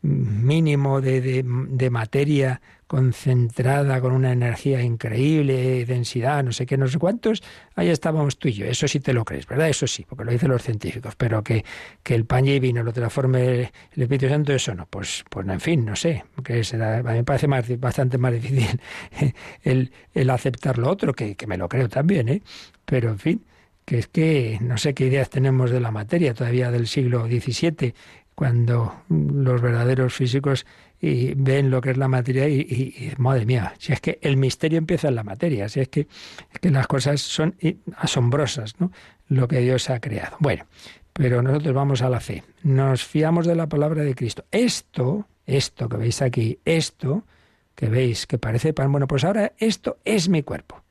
[0.02, 6.98] mínimo de, de, materia concentrada con una energía increíble, densidad, no sé qué, no sé
[6.98, 7.40] cuántos,
[7.76, 8.66] ahí estábamos tú y yo.
[8.66, 9.68] Eso sí te lo crees, ¿verdad?
[9.68, 11.14] Eso sí, porque lo dicen los científicos.
[11.14, 11.64] Pero que,
[12.02, 14.86] que el pan y vino lo transforme el Espíritu Santo, eso no.
[14.86, 16.24] Pues, pues en fin, no sé.
[16.42, 18.80] Que a mí me parece más, bastante más difícil
[19.62, 22.42] el, el aceptar lo otro, que, que me lo creo también, ¿eh?
[22.84, 23.44] Pero en fin
[23.84, 27.94] que es que no sé qué ideas tenemos de la materia todavía del siglo XVII
[28.34, 30.64] cuando los verdaderos físicos
[31.00, 34.78] y ven lo que es la materia y, madre mía, si es que el misterio
[34.78, 36.06] empieza en la materia, si es que,
[36.60, 37.56] que las cosas son
[37.96, 38.92] asombrosas, ¿no?
[39.28, 40.36] Lo que Dios ha creado.
[40.40, 40.66] Bueno,
[41.12, 44.44] pero nosotros vamos a la fe, nos fiamos de la palabra de Cristo.
[44.50, 47.24] Esto, esto que veis aquí, esto
[47.74, 50.82] que veis que parece pan, bueno, pues ahora esto es mi cuerpo.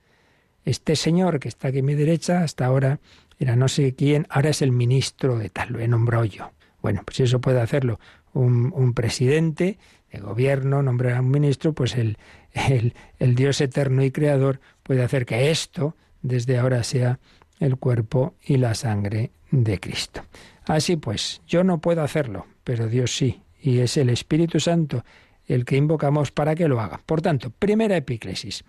[0.66, 3.00] Este señor que está aquí a mi derecha, hasta ahora
[3.38, 6.52] era no sé quién, ahora es el ministro de tal, lo he nombrado yo.
[6.82, 8.00] Bueno, pues eso puede hacerlo
[8.34, 9.78] un, presidente
[10.12, 12.18] de gobierno, nombrar a un ministro, pues el,
[12.54, 17.20] el, Dios eterno y creador puede hacer que esto desde ahora sea
[17.60, 20.24] el cuerpo y la sangre de Cristo.
[20.66, 25.04] Así pues, yo no puedo hacerlo, pero Dios sí, y es el Espíritu Santo
[25.46, 27.02] el que invocamos para que lo haga.
[27.06, 28.64] Por tanto, primera epíclesis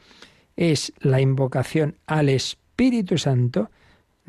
[0.56, 3.70] es la invocación al Espíritu Santo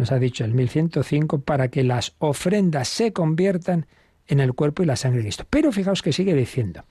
[0.01, 3.85] nos ha dicho el 1105, para que las ofrendas se conviertan
[4.31, 5.45] en el cuerpo y la sangre de Cristo.
[5.49, 6.85] Pero fijaos que sigue diciendo,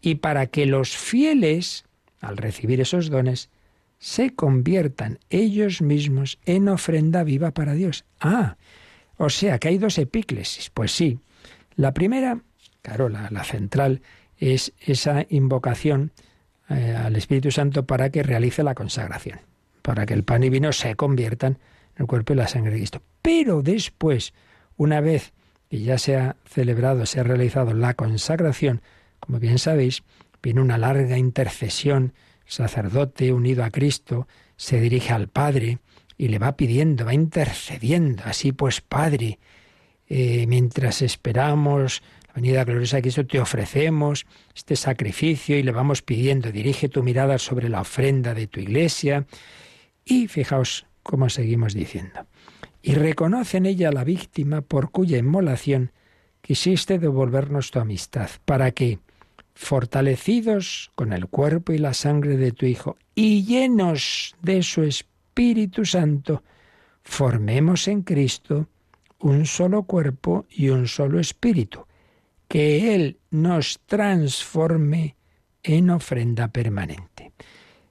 [0.00, 1.84] y para que los fieles,
[2.20, 3.50] al recibir esos dones,
[3.98, 8.04] se conviertan ellos mismos en ofrenda viva para Dios.
[8.20, 8.56] Ah,
[9.16, 10.70] o sea que hay dos epíclesis.
[10.70, 11.18] Pues sí.
[11.74, 12.40] La primera,
[12.82, 14.00] claro, la, central,
[14.38, 16.12] es esa invocación
[16.70, 19.40] eh, al Espíritu Santo para que realice la consagración,
[19.82, 21.58] para que el pan y vino se conviertan
[21.96, 23.02] en el cuerpo y la sangre de Cristo.
[23.22, 24.34] Pero después,
[24.76, 25.32] una vez
[25.68, 28.82] que ya se ha celebrado, se ha realizado la consagración,
[29.20, 30.02] como bien sabéis,
[30.42, 35.78] viene una larga intercesión, el sacerdote unido a Cristo se dirige al Padre
[36.16, 38.22] y le va pidiendo, va intercediendo.
[38.24, 39.38] Así pues, Padre,
[40.08, 46.02] eh, mientras esperamos la venida gloriosa de Cristo, te ofrecemos este sacrificio y le vamos
[46.02, 49.26] pidiendo, dirige tu mirada sobre la ofrenda de tu iglesia.
[50.04, 52.26] Y fijaos cómo seguimos diciendo.
[52.86, 55.90] Y reconoce en ella la víctima por cuya inmolación
[56.40, 59.00] quisiste devolvernos tu amistad, para que,
[59.56, 65.84] fortalecidos con el cuerpo y la sangre de tu Hijo y llenos de su Espíritu
[65.84, 66.44] Santo,
[67.02, 68.68] formemos en Cristo
[69.18, 71.86] un solo cuerpo y un solo espíritu,
[72.46, 75.16] que Él nos transforme
[75.64, 77.32] en ofrenda permanente.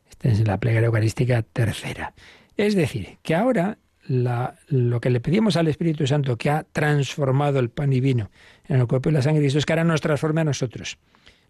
[0.10, 2.14] Esta es la plegaria eucarística tercera.
[2.56, 7.70] Es decir, que ahora lo que le pedimos al Espíritu Santo, que ha transformado el
[7.70, 8.30] pan y vino
[8.68, 10.98] en el cuerpo y la sangre de Cristo, es que ahora nos transforme a nosotros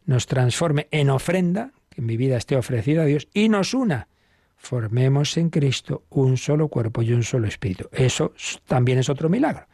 [0.06, 4.08] nos transforme en ofrenda, que en mi vida esté ofrecida a Dios, y nos una.
[4.56, 7.89] Formemos en Cristo un solo cuerpo y un solo espíritu.
[7.91, 8.34] Eso
[8.65, 9.68] también es otro milagro.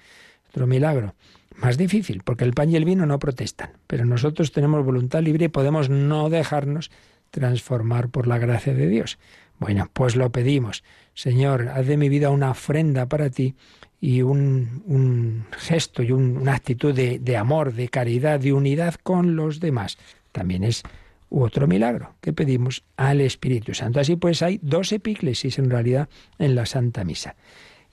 [0.50, 1.16] Otro milagro
[1.56, 5.46] más difícil, porque el pan y el vino no protestan, pero nosotros tenemos voluntad libre
[5.46, 6.90] y podemos no dejarnos
[7.30, 9.20] transformar por la gracia de Dios.
[9.62, 10.84] Bueno, pues lo pedimos.
[11.14, 13.56] Señor, haz de mi vida una ofrenda para ti
[14.02, 19.60] y un, gesto y una actitud de, de amor, de caridad, de unidad con los
[19.60, 20.00] demás
[20.32, 20.82] también es
[21.30, 24.00] otro milagro que pedimos al Espíritu Santo.
[24.00, 27.36] Así pues hay dos epíclesis en realidad en la Santa Misa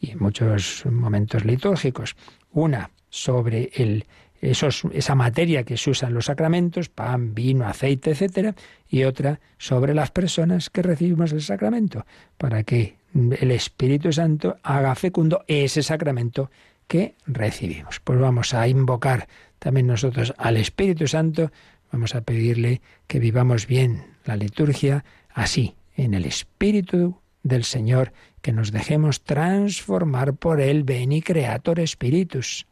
[0.00, 2.16] y en muchos momentos litúrgicos.
[2.50, 4.06] Una sobre el,
[4.40, 8.54] esa materia que se usa en los sacramentos, pan, vino, aceite, etcétera,
[8.88, 14.94] y otra sobre las personas que recibimos el sacramento, para que el Espíritu Santo haga
[14.94, 16.50] fecundo ese sacramento
[16.86, 18.00] que recibimos.
[18.00, 21.50] Pues vamos a invocar también nosotros al Espíritu Santo
[21.92, 28.52] Vamos a pedirle que vivamos bien la liturgia así, en el Espíritu del Señor, que
[28.52, 32.66] nos dejemos transformar por Él, Veni Creator Spiritus.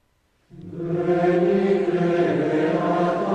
[0.65, 3.26] Veni, Veni,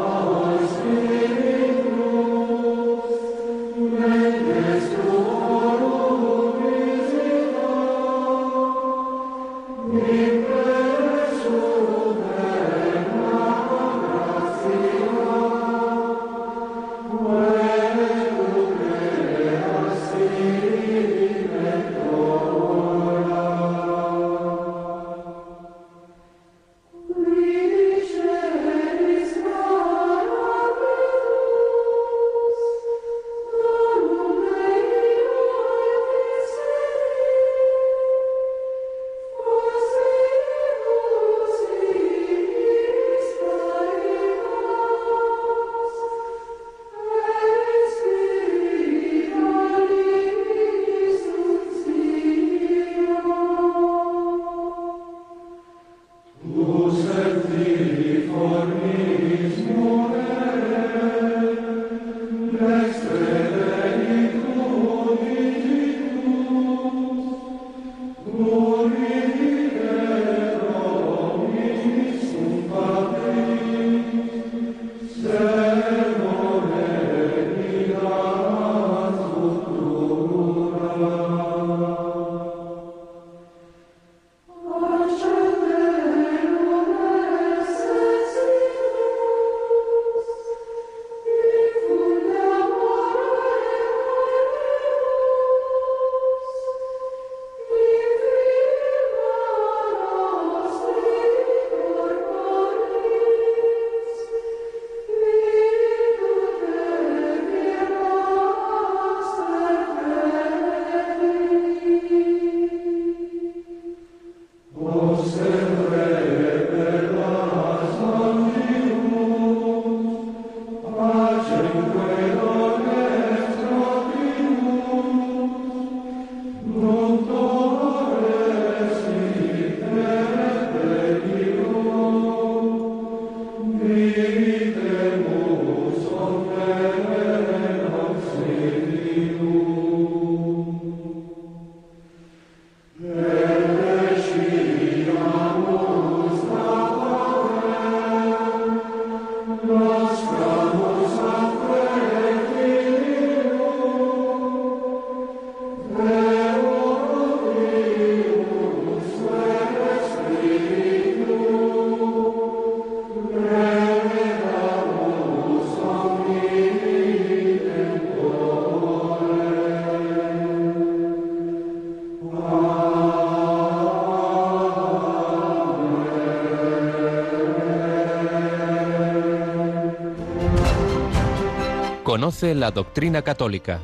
[182.12, 183.80] Conoce la doctrina católica.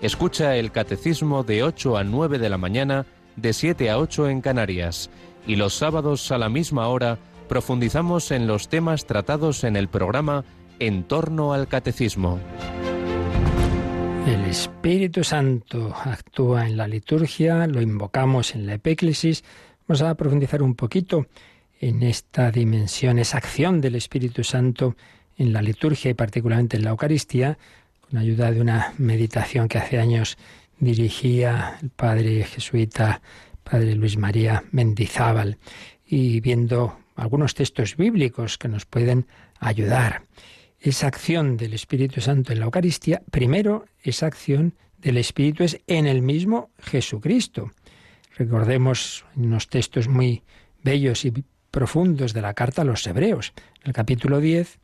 [0.00, 3.04] Escucha el catecismo de 8 a 9 de la mañana,
[3.36, 5.10] de 7 a 8 en Canarias.
[5.46, 7.18] Y los sábados a la misma hora
[7.50, 10.42] profundizamos en los temas tratados en el programa
[10.78, 12.40] En torno al catecismo.
[14.26, 19.44] El Espíritu Santo actúa en la liturgia, lo invocamos en la epéclesis.
[19.86, 21.26] Vamos a profundizar un poquito
[21.78, 24.96] en esta dimensión, esa acción del Espíritu Santo
[25.36, 27.58] en la liturgia y particularmente en la Eucaristía,
[28.00, 30.38] con ayuda de una meditación que hace años
[30.78, 33.20] dirigía el padre jesuita,
[33.64, 35.58] padre Luis María Mendizábal,
[36.06, 39.26] y viendo algunos textos bíblicos que nos pueden
[39.58, 40.22] ayudar.
[40.78, 46.06] Esa acción del Espíritu Santo en la Eucaristía, primero, esa acción del Espíritu es en
[46.06, 47.72] el mismo Jesucristo.
[48.36, 50.42] Recordemos unos textos muy
[50.82, 51.32] bellos y
[51.70, 53.52] profundos de la carta a los Hebreos.
[53.82, 54.78] En el capítulo 10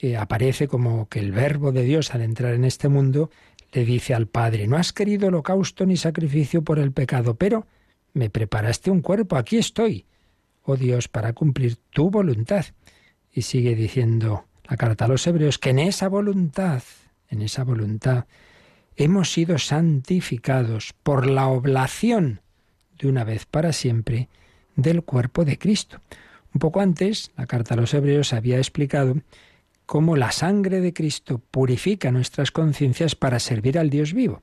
[0.00, 3.30] eh, aparece como que el verbo de Dios al entrar en este mundo
[3.72, 7.66] le dice al Padre, no has querido holocausto ni sacrificio por el pecado, pero
[8.14, 10.06] me preparaste un cuerpo, aquí estoy,
[10.62, 12.64] oh Dios, para cumplir tu voluntad.
[13.32, 16.82] Y sigue diciendo la carta a los hebreos que en esa voluntad,
[17.28, 18.24] en esa voluntad,
[18.96, 22.40] hemos sido santificados por la oblación
[22.98, 24.28] de una vez para siempre
[24.76, 26.00] del cuerpo de Cristo.
[26.54, 29.16] Un poco antes, la carta a los hebreos había explicado
[29.90, 34.40] cómo la sangre de Cristo purifica nuestras conciencias para servir al Dios vivo.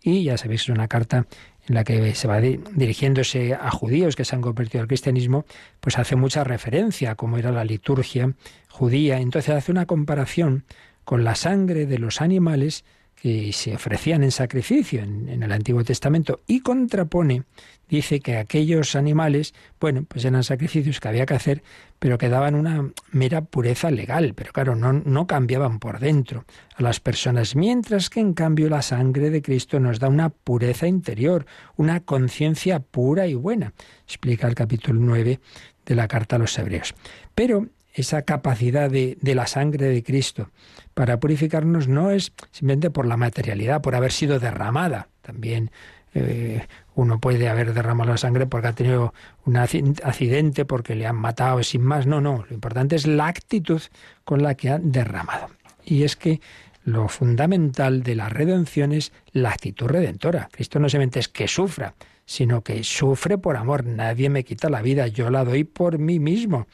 [0.00, 1.26] Y ya sabéis, es una carta
[1.66, 5.46] en la que se va dirigiéndose a judíos que se han convertido al cristianismo,
[5.80, 8.34] pues hace mucha referencia a cómo era la liturgia
[8.68, 9.18] judía.
[9.18, 10.64] Entonces hace una comparación
[11.02, 12.84] con la sangre de los animales
[13.14, 17.44] que se ofrecían en sacrificio en, el Antiguo Testamento y contrapone
[17.88, 21.62] dice que aquellos animales, bueno, pues eran sacrificios que había que hacer,
[21.98, 26.44] pero que daban una mera pureza legal, pero claro, no, no cambiaban por dentro
[26.76, 30.86] a las personas, mientras que en cambio la sangre de Cristo nos da una pureza
[30.86, 31.46] interior,
[31.76, 35.40] una conciencia pura y buena, explica el capítulo 9
[35.86, 36.94] de la carta a los hebreos.
[37.34, 40.50] Pero esa capacidad de, de, la sangre de Cristo
[40.92, 45.08] para purificarnos no es simplemente por la materialidad, por haber sido derramada.
[45.22, 45.70] También
[46.14, 49.12] eh, uno puede haber derramado la sangre porque ha tenido
[49.44, 52.06] un accidente, porque le han matado, sin más.
[52.06, 52.44] No, no.
[52.48, 53.82] Lo importante es la actitud
[54.24, 55.48] con la que ha derramado.
[55.84, 56.40] Y es que
[56.84, 60.48] lo fundamental de la redención es la actitud redentora.
[60.52, 61.94] Cristo no solamente es que sufra,
[62.26, 63.84] sino que sufre por amor.
[63.84, 66.68] Nadie me quita la vida, yo la doy por mí mismo.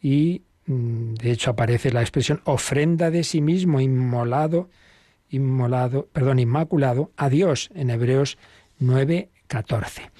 [0.00, 4.68] Y de hecho aparece la expresión ofrenda de sí mismo, inmolado,
[5.30, 8.36] inmolado, perdón, inmaculado a Dios en Hebreos
[8.78, 10.10] 9:14.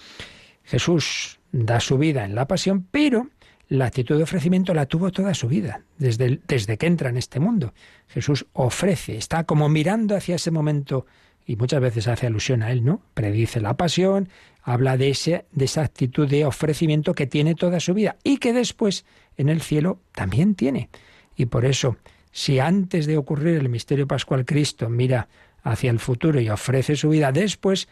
[0.65, 3.29] Jesús da su vida en la pasión, pero
[3.69, 7.41] la actitud de ofrecimiento la tuvo toda su vida, desde, desde que entra en este
[7.41, 7.75] mundo.
[8.09, 11.05] Jesús ofrece, está como mirando hacia ese momento
[11.45, 13.03] y muchas veces hace alusión a él, ¿no?
[13.13, 14.31] Predice la pasión,
[14.69, 19.07] habla de, de esa actitud de ofrecimiento que tiene toda su vida y que después
[19.39, 20.91] en el cielo también tiene.
[21.37, 21.97] Y por eso,
[22.33, 25.29] si antes de ocurrir el misterio pascual Cristo mira
[25.63, 27.89] hacia el futuro y ofrece su vida, después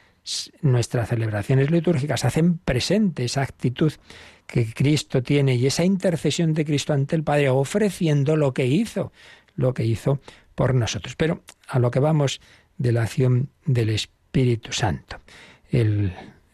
[0.60, 3.92] nuestras celebraciones litúrgicas hacen presente esa actitud
[4.46, 9.12] que Cristo tiene y esa intercesión de Cristo ante el Padre ofreciendo lo que hizo,
[9.54, 10.20] lo que hizo
[10.54, 11.16] por nosotros.
[11.16, 12.42] Pero a lo que vamos
[12.76, 15.20] de la acción del Espíritu Santo.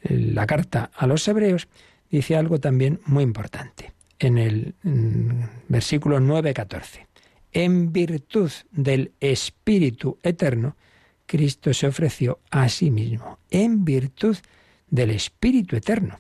[0.02, 1.68] La carta a los hebreos
[2.10, 3.92] dice algo también muy importante.
[4.18, 4.74] En el
[5.68, 7.06] versículo 9-14.
[7.52, 10.76] En virtud del Espíritu Eterno,
[11.26, 14.36] Cristo se ofreció a sí mismo en virtud
[14.88, 16.18] del Espíritu Eterno.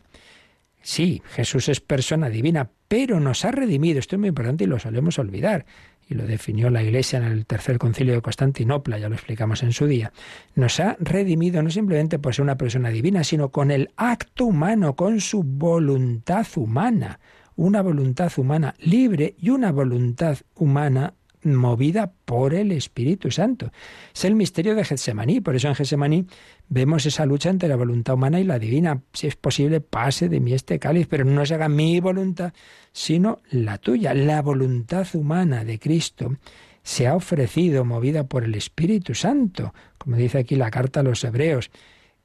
[0.82, 3.98] Sí, Jesús es persona divina, pero nos ha redimido.
[3.98, 5.64] Esto es muy importante y lo solemos olvidar.
[6.12, 9.72] Y lo definió la Iglesia en el tercer concilio de Constantinopla, ya lo explicamos en
[9.72, 10.12] su día.
[10.54, 14.94] Nos ha redimido no simplemente por ser una persona divina, sino con el acto humano,
[14.94, 17.18] con su voluntad humana.
[17.56, 21.14] Una voluntad humana libre y una voluntad humana
[21.44, 23.72] movida por el Espíritu Santo.
[24.14, 26.26] Es el misterio de Getsemaní, por eso en Getsemaní
[26.68, 29.02] vemos esa lucha entre la voluntad humana y la divina.
[29.12, 32.52] Si es posible, pase de mí este cáliz, pero no se haga mi voluntad,
[32.92, 34.14] sino la tuya.
[34.14, 36.36] La voluntad humana de Cristo
[36.82, 41.22] se ha ofrecido movida por el Espíritu Santo, como dice aquí la carta a los
[41.24, 41.70] hebreos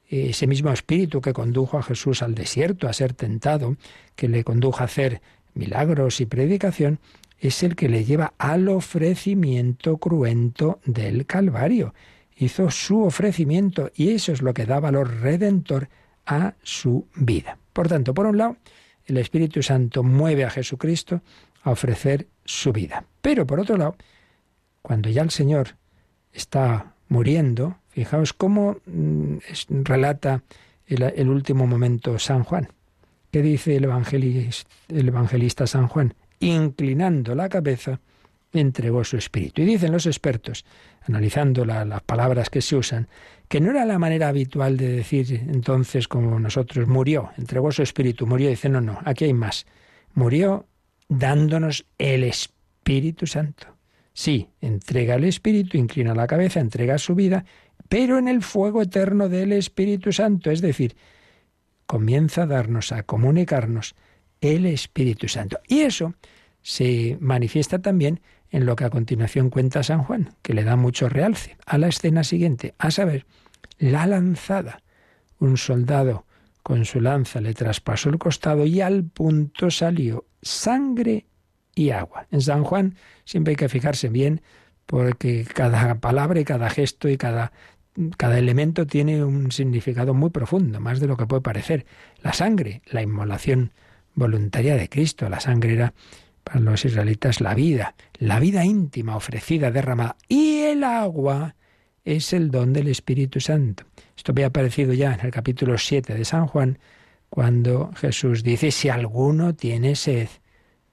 [0.08, 3.76] ese mismo espíritu que condujo a Jesús al desierto a ser tentado,
[4.16, 5.20] que le condujo a hacer
[5.54, 6.98] milagros y predicación,
[7.38, 11.94] es el que le lleva al ofrecimiento cruento del Calvario.
[12.36, 15.88] Hizo su ofrecimiento y eso es lo que da valor redentor
[16.26, 17.58] a su vida.
[17.72, 18.56] Por tanto, por un lado,
[19.06, 21.22] el Espíritu Santo mueve a Jesucristo
[21.62, 23.04] a ofrecer su vida.
[23.22, 23.96] Pero por otro lado,
[24.82, 25.76] cuando ya el Señor
[26.32, 29.38] está muriendo, fijaos cómo mm,
[29.84, 30.42] relata
[30.86, 32.68] el, último momento San Juan.
[33.30, 36.14] ¿Qué dice el evangelista, el evangelista San Juan?
[36.40, 38.00] Inclinando la cabeza,
[38.52, 39.62] entregó su espíritu.
[39.62, 40.64] Y dicen los expertos,
[41.02, 43.08] analizando las palabras que se usan,
[43.48, 48.26] que no era la manera habitual de decir entonces como nosotros, murió, entregó su espíritu,
[48.26, 49.66] murió, dice, no, no, aquí hay más.
[50.14, 50.66] Murió
[51.08, 53.76] dándonos el Espíritu Santo.
[54.12, 57.44] Sí, entrega el Espíritu, inclina la cabeza, entrega su vida,
[57.88, 60.96] pero en el fuego eterno del Espíritu Santo, es decir,
[61.86, 63.94] comienza a darnos, a comunicarnos
[64.40, 65.58] el Espíritu Santo.
[65.66, 66.14] Y eso
[66.62, 68.20] se manifiesta también
[68.50, 71.88] en lo que a continuación cuenta San Juan, que le da mucho realce a la
[71.88, 73.26] escena siguiente, a saber,
[73.78, 74.82] la lanzada.
[75.38, 76.24] Un soldado
[76.62, 81.26] con su lanza le traspasó el costado y al punto salió sangre
[81.74, 82.26] y agua.
[82.30, 84.42] En San Juan siempre hay que fijarse bien
[84.86, 87.52] porque cada palabra y cada gesto y cada,
[88.16, 91.86] cada elemento tiene un significado muy profundo, más de lo que puede parecer.
[92.22, 93.72] La sangre, la inmolación
[94.18, 95.94] voluntaria de Cristo, la sangre era
[96.44, 100.16] para los israelitas la vida, la vida íntima ofrecida, derramada.
[100.28, 101.54] Y el agua
[102.04, 103.84] es el don del Espíritu Santo.
[104.16, 106.78] Esto había aparecido ya en el capítulo 7 de San Juan,
[107.28, 110.28] cuando Jesús dice, si alguno tiene sed,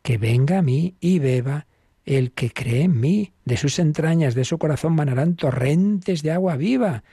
[0.06, 1.66] que venga a mí y beba.
[2.06, 6.56] El que cree en mí, de sus entrañas, de su corazón manarán torrentes de agua
[6.56, 7.04] viva.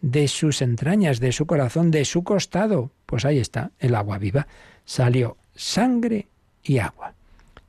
[0.00, 2.90] De sus entrañas, de su corazón, de su costado.
[3.06, 4.48] Pues ahí está, el agua viva.
[4.84, 6.28] Salió sangre
[6.62, 7.14] y agua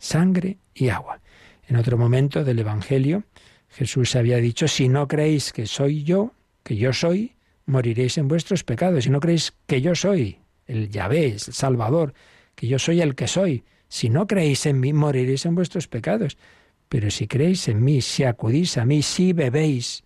[0.02, 1.22] sangre y agua.
[1.68, 3.24] En otro momento del Evangelio,
[3.70, 8.66] Jesús había dicho, si no creéis que soy yo, que yo soy, moriréis en vuestros
[8.66, 9.06] pecados.
[9.06, 12.14] Si no creéis que yo soy el Yahvé, el Salvador,
[12.56, 16.38] que yo soy el que soy, si no creéis en mí, moriréis en vuestros pecados.
[16.90, 20.04] Pero si creéis en mí, si acudís a mí, si bebéis,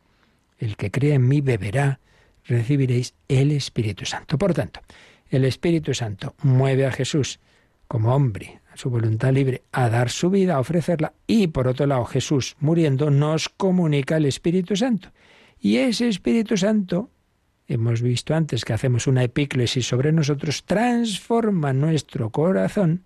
[0.59, 1.99] el que cree en mí beberá,
[2.45, 4.37] recibiréis el Espíritu Santo.
[4.37, 4.81] Por tanto,
[5.29, 7.39] el Espíritu Santo mueve a Jesús
[7.87, 11.13] como hombre, su voluntad libre, a dar su vida, a ofrecerla.
[11.27, 15.09] Y por otro lado, Jesús, muriendo, nos comunica el Espíritu Santo.
[15.59, 17.09] Y ese Espíritu Santo,
[17.67, 23.03] hemos visto antes que hacemos una epíclesis sobre nosotros, transforma nuestro corazón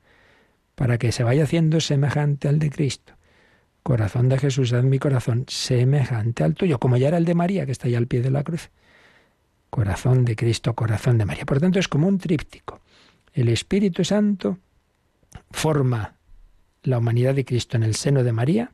[0.75, 3.13] para que se vaya haciendo semejante al de Cristo.
[3.83, 7.65] Corazón de Jesús, haz mi corazón semejante al tuyo, como ya era el de María,
[7.65, 8.69] que está ahí al pie de la cruz.
[9.69, 11.45] Corazón de Cristo, corazón de María.
[11.45, 12.81] Por tanto, es como un tríptico.
[13.33, 14.57] El Espíritu Santo
[15.51, 16.15] forma
[16.83, 18.71] la humanidad de Cristo en el seno de María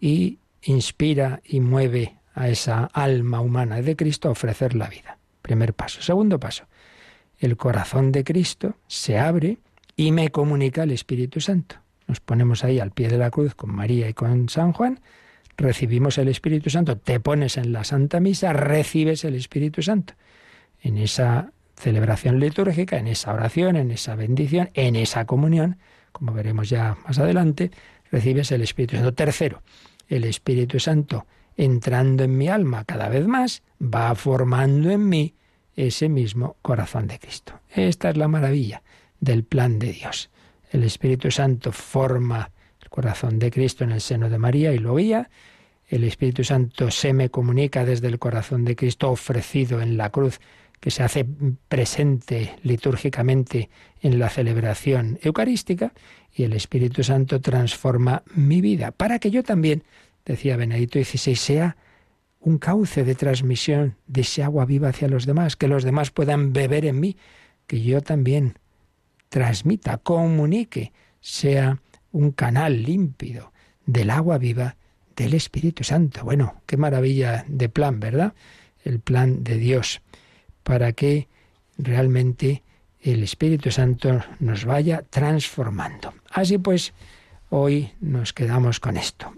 [0.00, 5.18] y inspira y mueve a esa alma humana de Cristo a ofrecer la vida.
[5.42, 6.02] Primer paso.
[6.02, 6.64] Segundo paso.
[7.38, 9.58] El corazón de Cristo se abre
[9.96, 11.76] y me comunica el Espíritu Santo.
[12.06, 15.00] Nos ponemos ahí al pie de la cruz con María y con San Juan,
[15.56, 20.14] recibimos el Espíritu Santo, te pones en la Santa Misa, recibes el Espíritu Santo.
[20.80, 25.78] En esa celebración litúrgica, en esa oración, en esa bendición, en esa comunión,
[26.14, 27.72] como veremos ya más adelante,
[28.10, 29.12] recibes el Espíritu Santo.
[29.12, 29.62] Tercero,
[30.08, 35.34] el Espíritu Santo entrando en mi alma cada vez más, va formando en mí
[35.76, 37.60] ese mismo corazón de Cristo.
[37.68, 38.82] Esta es la maravilla
[39.20, 40.30] del plan de Dios.
[40.70, 42.50] El Espíritu Santo forma
[42.80, 45.30] el corazón de Cristo en el seno de María y lo guía.
[45.88, 50.40] El Espíritu Santo se me comunica desde el corazón de Cristo ofrecido en la cruz
[50.80, 51.26] que se hace
[51.68, 53.70] presente litúrgicamente
[54.04, 55.94] en la celebración eucarística
[56.34, 59.82] y el Espíritu Santo transforma mi vida para que yo también,
[60.26, 61.76] decía Benedito XVI, sea
[62.40, 66.52] un cauce de transmisión de ese agua viva hacia los demás, que los demás puedan
[66.52, 67.16] beber en mí,
[67.66, 68.58] que yo también
[69.30, 70.92] transmita, comunique,
[71.22, 71.80] sea
[72.12, 73.52] un canal límpido
[73.86, 74.76] del agua viva
[75.16, 76.24] del Espíritu Santo.
[76.24, 78.34] Bueno, qué maravilla de plan, ¿verdad?
[78.84, 80.02] El plan de Dios
[80.62, 81.26] para que
[81.78, 82.63] realmente
[83.04, 86.14] el Espíritu Santo nos vaya transformando.
[86.30, 86.94] Así pues,
[87.50, 89.32] hoy nos quedamos con esto.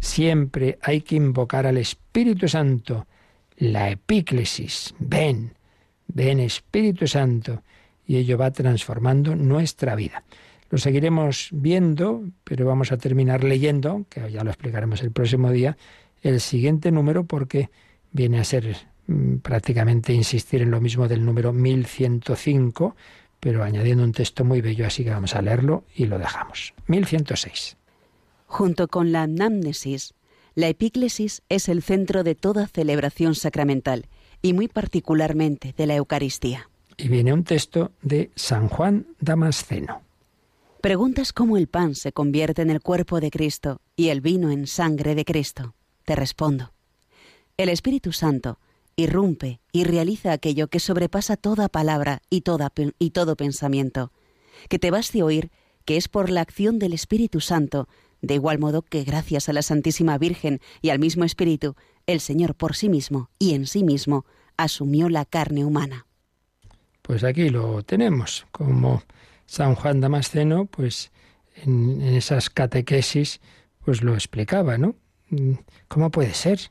[0.00, 3.06] Siempre hay que invocar al Espíritu Santo,
[3.56, 4.94] la epíclesis.
[4.98, 5.54] Ven,
[6.08, 7.62] ven Espíritu Santo,
[8.04, 10.24] y ello va transformando nuestra vida.
[10.68, 15.76] Lo seguiremos viendo, pero vamos a terminar leyendo, que ya lo explicaremos el próximo día,
[16.22, 17.70] el siguiente número porque
[18.10, 18.76] viene a ser
[19.42, 22.96] prácticamente insistir en lo mismo del número 1105,
[23.40, 26.74] pero añadiendo un texto muy bello, así que vamos a leerlo y lo dejamos.
[26.86, 27.76] 1106.
[28.46, 30.14] Junto con la anamnesis,
[30.54, 34.06] la epíclesis es el centro de toda celebración sacramental
[34.40, 36.70] y muy particularmente de la Eucaristía.
[36.96, 40.02] Y viene un texto de San Juan Damasceno.
[40.80, 44.66] Preguntas cómo el pan se convierte en el cuerpo de Cristo y el vino en
[44.66, 45.74] sangre de Cristo.
[46.04, 46.72] Te respondo.
[47.56, 48.58] el Espíritu Santo
[48.96, 54.12] irrumpe y realiza aquello que sobrepasa toda palabra y, toda, y todo pensamiento,
[54.68, 55.50] que te baste oír
[55.84, 57.88] que es por la acción del Espíritu Santo,
[58.22, 61.76] de igual modo que gracias a la Santísima Virgen y al mismo Espíritu,
[62.06, 64.24] el Señor por sí mismo y en sí mismo
[64.56, 66.06] asumió la carne humana.
[67.02, 69.02] Pues aquí lo tenemos, como
[69.46, 71.12] San Juan Damasceno, pues
[71.56, 73.40] en, en esas catequesis,
[73.84, 74.94] pues lo explicaba, ¿no?
[75.88, 76.70] ¿Cómo puede ser?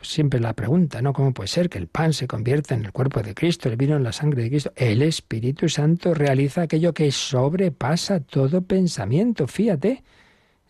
[0.00, 1.12] Siempre la pregunta, ¿no?
[1.12, 3.96] ¿Cómo puede ser que el pan se convierta en el cuerpo de Cristo, el vino
[3.96, 4.72] en la sangre de Cristo?
[4.76, 10.02] El Espíritu Santo realiza aquello que sobrepasa todo pensamiento, fíjate.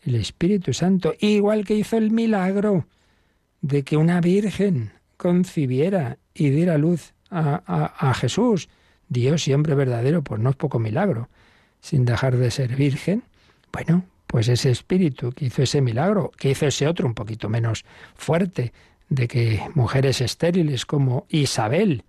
[0.04, 2.86] El Espíritu Santo, igual que hizo el milagro
[3.60, 8.68] de que una virgen concibiera y diera luz a, a, a Jesús,
[9.08, 11.28] Dios y hombre verdadero, pues no es poco milagro,
[11.80, 13.24] sin dejar de ser virgen.
[13.72, 17.84] Bueno, pues ese espíritu que hizo ese milagro, que hizo ese otro un poquito menos
[18.14, 18.72] fuerte,
[19.10, 22.04] de que mujeres estériles como Isabel,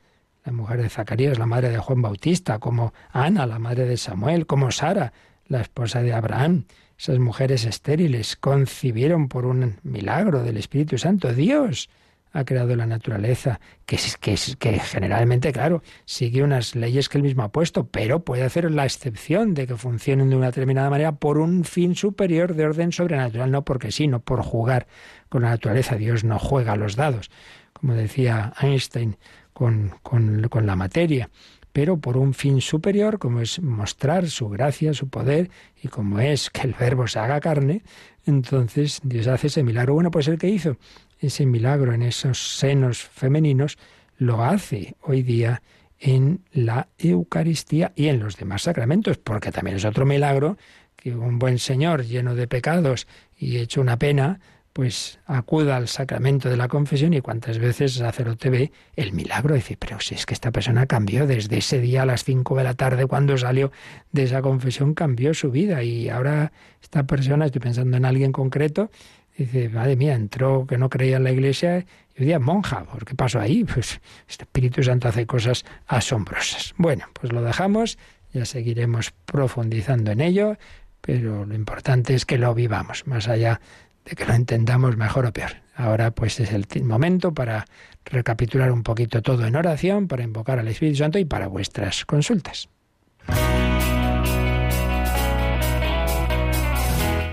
[0.45, 4.45] la mujer de Zacarías, la madre de Juan Bautista, como Ana, la madre de Samuel,
[4.45, 5.11] como Sara,
[5.47, 6.65] la esposa de Abraham,
[6.97, 11.33] esas mujeres estériles concibieron por un milagro del Espíritu Santo.
[11.33, 11.89] Dios
[12.33, 17.43] ha creado la naturaleza, que, que, que generalmente, claro, sigue unas leyes que él mismo
[17.43, 21.37] ha puesto, pero puede hacer la excepción de que funcionen de una determinada manera por
[21.37, 24.87] un fin superior de orden sobrenatural, no porque sí, no por jugar
[25.29, 25.95] con la naturaleza.
[25.95, 27.29] Dios no juega a los dados,
[27.73, 29.17] como decía Einstein,
[29.53, 31.29] con, con, con la materia
[31.73, 35.49] pero por un fin superior, como es mostrar su gracia, su poder,
[35.81, 37.81] y como es que el verbo se haga carne,
[38.25, 39.93] entonces Dios hace ese milagro.
[39.93, 40.77] Bueno, pues el que hizo
[41.21, 43.77] ese milagro en esos senos femeninos,
[44.17, 45.61] lo hace hoy día
[45.99, 50.57] en la Eucaristía y en los demás sacramentos, porque también es otro milagro
[50.95, 53.07] que un buen señor lleno de pecados
[53.37, 54.39] y hecho una pena,
[54.73, 59.55] pues acuda al sacramento de la confesión y cuántas veces el sacerdote ve el milagro
[59.55, 62.55] y dice, pero si es que esta persona cambió desde ese día a las cinco
[62.55, 63.71] de la tarde cuando salió
[64.11, 66.51] de esa confesión, cambió su vida y ahora
[66.81, 68.89] esta persona, estoy pensando en alguien concreto,
[69.37, 71.79] Dice, madre mía, entró que no creía en la iglesia
[72.15, 72.83] y hoy día monja.
[72.83, 73.63] ¿Por qué pasó ahí?
[73.63, 76.73] Pues este Espíritu Santo hace cosas asombrosas.
[76.77, 77.97] Bueno, pues lo dejamos,
[78.33, 80.57] ya seguiremos profundizando en ello,
[81.01, 83.61] pero lo importante es que lo vivamos, más allá
[84.05, 85.51] de que lo entendamos mejor o peor.
[85.75, 87.65] Ahora pues es el momento para
[88.05, 92.69] recapitular un poquito todo en oración, para invocar al Espíritu Santo y para vuestras consultas.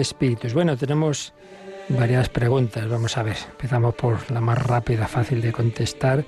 [0.00, 0.54] espíritus.
[0.54, 1.32] Bueno, tenemos
[1.88, 2.88] varias preguntas.
[2.88, 6.24] Vamos a ver, empezamos por la más rápida, fácil de contestar.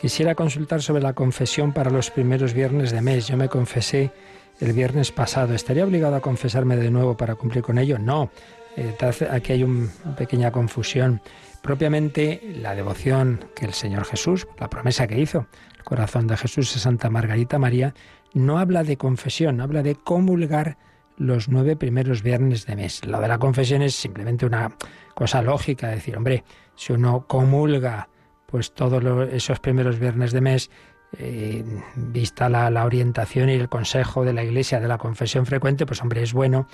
[0.00, 3.28] Quisiera consultar sobre la confesión para los primeros viernes de mes.
[3.28, 4.12] Yo me confesé
[4.60, 5.54] el viernes pasado.
[5.54, 7.98] ¿Estaría obligado a confesarme de nuevo para cumplir con ello?
[7.98, 8.30] No.
[8.76, 8.96] Eh,
[9.30, 11.20] aquí hay una pequeña confusión.
[11.62, 15.46] Propiamente la devoción que el Señor Jesús, la promesa que hizo,
[15.76, 17.94] el corazón de Jesús a Santa Margarita María,
[18.32, 20.78] no habla de confesión, habla de comulgar
[21.20, 23.04] los nueve primeros viernes de mes.
[23.04, 24.74] Lo de la confesión es simplemente una
[25.14, 26.44] cosa lógica, decir, hombre,
[26.74, 28.08] si uno comulga
[28.46, 30.70] pues todos esos primeros viernes de mes,
[31.18, 31.62] eh,
[31.94, 36.22] vista la, orientación y el consejo de la Iglesia de la confesión frecuente, pues hombre,
[36.22, 36.66] es bueno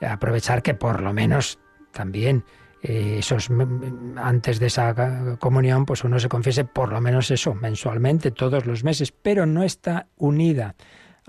[0.00, 1.58] aprovechar que por lo menos
[1.92, 2.44] también
[2.82, 3.50] eh, esos
[4.16, 8.82] antes de esa comunión, pues uno se confiese por lo menos eso, mensualmente, todos los
[8.82, 10.74] meses, pero no está unida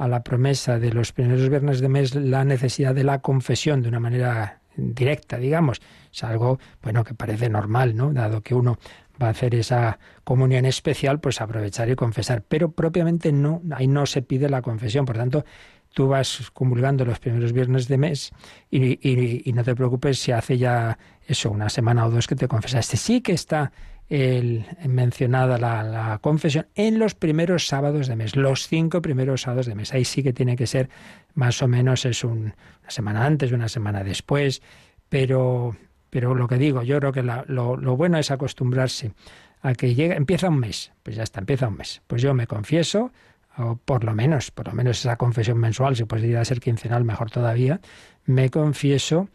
[0.01, 3.89] a la promesa de los primeros viernes de mes la necesidad de la confesión de
[3.89, 5.79] una manera directa, digamos.
[6.11, 8.11] Es algo, bueno, que parece normal, ¿no?
[8.11, 8.79] Dado que uno
[9.21, 12.41] va a hacer esa comunión especial, pues aprovechar y confesar.
[12.41, 15.05] Pero propiamente no, ahí no se pide la confesión.
[15.05, 15.45] Por tanto,
[15.93, 18.31] tú vas comulgando los primeros viernes de mes
[18.71, 20.97] y, no te preocupes si hace ya
[21.27, 22.97] eso, una semana o dos que te confesaste.
[22.97, 23.71] Sí que está
[24.11, 29.75] el, mencionada la, confesión en los primeros sábados de mes, los cinco primeros sábados de
[29.75, 29.93] mes.
[29.93, 30.89] Ahí sí que tiene que ser
[31.33, 32.53] más o menos es una
[32.89, 34.61] semana antes, una semana después,
[35.07, 35.77] pero,
[36.09, 39.13] pero lo que digo, yo creo que lo, lo bueno es acostumbrarse
[39.61, 42.01] a que llega, empieza un mes, pues ya está, empieza un mes.
[42.07, 43.13] Pues yo me confieso,
[43.57, 47.31] o por lo menos, por lo menos esa confesión mensual, si pudiera ser quincenal, mejor
[47.31, 47.79] todavía,
[48.25, 49.29] me confieso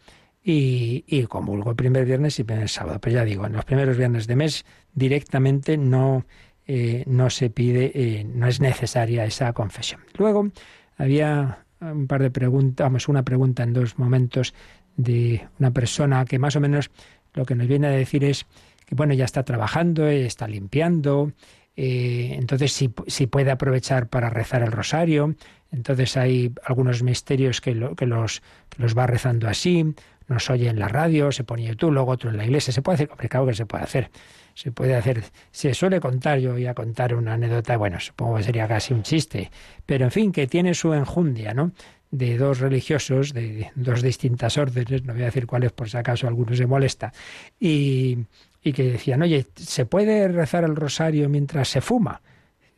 [0.49, 2.99] y, y comulgo el primer viernes y el primer sábado.
[3.01, 6.25] Pero ya digo, en los primeros viernes de mes directamente no,
[6.65, 9.99] eh, no se pide, eh, no es necesaria esa confesión.
[10.17, 10.49] Luego
[10.95, 14.53] había un par de preguntas, vamos, una pregunta en dos momentos
[14.95, 16.91] de una persona que más o menos
[17.33, 18.45] lo que nos viene a decir es
[18.85, 21.33] que bueno, ya está trabajando, está limpiando,
[21.75, 25.35] eh, entonces si, si, puede aprovechar para rezar el rosario,
[25.73, 29.93] entonces hay algunos misterios que, que, los, que los va rezando así,
[30.27, 32.95] nos oye en la radio, se pone YouTube, luego otro en la iglesia, se puede
[32.95, 34.09] hacer, hombre, claro que se puede hacer,
[34.53, 38.43] se puede hacer, se suele contar, yo voy a contar una anécdota, bueno, supongo que
[38.43, 39.51] sería casi un chiste,
[39.85, 41.71] pero en fin, que tiene su enjundia, ¿no?
[42.11, 46.27] de dos religiosos de dos distintas órdenes, no voy a decir cuáles por si acaso
[46.27, 47.13] alguno se molesta,
[47.59, 48.19] y,
[48.63, 52.21] y que decían, oye, ¿se puede rezar el rosario mientras se fuma?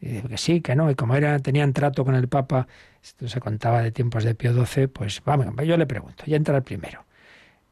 [0.01, 2.67] Y que sí, que no, y como era, tenían trato con el Papa,
[3.03, 6.55] esto se contaba de tiempos de Pío XII, pues vamos, yo le pregunto, ya entra
[6.55, 7.05] el primero.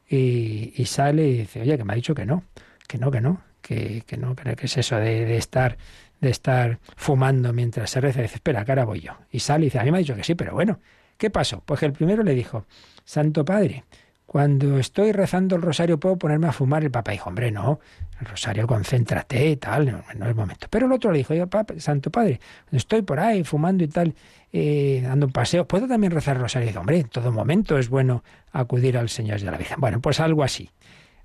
[0.08, 2.44] Y, y, sale y dice, oye, que me ha dicho que no,
[2.86, 5.76] que no, que no, que, que no, que, es eso de, estar
[6.20, 8.22] de estar fumando mientras se reza.
[8.22, 9.12] Dice, espera, que ahora voy yo.
[9.30, 10.80] Y sale y dice, a mí me ha dicho que sí, pero bueno,
[11.16, 11.62] ¿qué pasó?
[11.64, 12.66] Pues que el primero le dijo,
[13.04, 13.84] Santo Padre,
[14.28, 16.84] cuando estoy rezando el rosario puedo ponerme a fumar.
[16.84, 17.80] El Papa dijo, hombre, no,
[18.20, 20.66] el rosario concéntrate y tal, no, es el momento.
[20.68, 22.38] Pero el otro le dijo, Papa, Santo Padre,
[22.70, 24.14] estoy por ahí fumando y tal,
[24.52, 26.66] eh, dando un paseo, ¿puedo también rezar el rosario?
[26.66, 28.22] Y dice, hombre, en todo momento es bueno
[28.52, 29.80] acudir al Señor de la Virgen.
[29.80, 30.68] Bueno, pues algo así.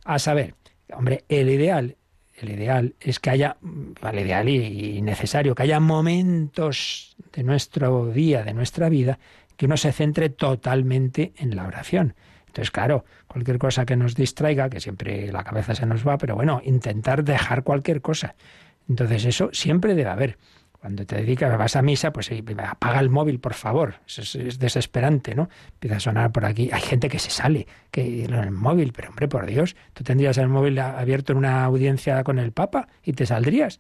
[0.06, 0.56] A saber,
[0.94, 1.98] hombre, el ideal,
[2.38, 3.58] el ideal es que haya,
[4.02, 9.20] el ideal y necesario, que haya momentos de nuestro día, de nuestra vida,
[9.58, 12.16] que uno se centre totalmente en la oración.
[12.54, 16.36] Entonces, claro, cualquier cosa que nos distraiga, que siempre la cabeza se nos va, pero
[16.36, 18.36] bueno, intentar dejar cualquier cosa.
[18.88, 20.38] Entonces, eso siempre debe haber.
[20.80, 22.30] Cuando te dedicas, vas a misa, pues
[22.60, 23.96] apaga el móvil, por favor.
[24.06, 25.50] es, desesperante, ¿no?
[25.72, 26.70] Empieza a sonar por aquí.
[26.72, 30.38] Hay gente que se sale que en el móvil, pero hombre, por Dios, tú tendrías
[30.38, 33.80] el móvil abierto en una audiencia con el Papa y te saldrías.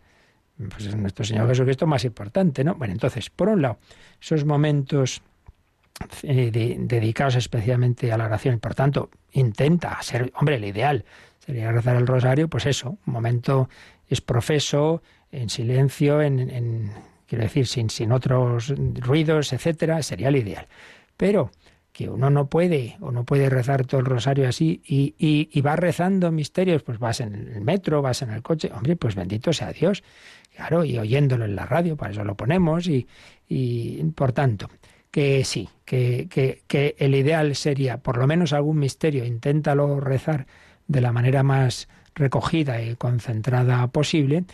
[0.57, 2.74] Pues nuestro Señor Jesucristo más importante, ¿no?
[2.74, 3.78] Bueno, entonces, por un lado,
[4.19, 5.21] esos momentos
[6.24, 8.60] eh, dedicados especialmente a la oración.
[8.60, 11.06] Por tanto, intenta ser, hombre, el ideal
[11.45, 13.70] sería rezar el rosario, pues eso, un momento
[14.08, 15.01] es profeso,
[15.32, 16.91] en silencio, en,
[17.28, 20.68] quiero decir, sin, sin otros ruidos, etcétera, sería el ideal.
[21.18, 21.51] Pero
[21.93, 25.76] que uno no puede o no puede rezar todo el rosario así y, y, va
[25.76, 29.72] rezando misterios, pues vas en el metro, vas en el coche, hombre, pues bendito sea
[29.72, 30.04] Dios,
[30.56, 33.08] claro, y oyéndolo en la radio, para eso lo ponemos y,
[33.47, 34.70] y por tanto,
[35.14, 40.47] que sí, que, que, el ideal sería por lo menos algún misterio, inténtalo rezar
[40.88, 44.45] de la manera más recogida y concentrada posible,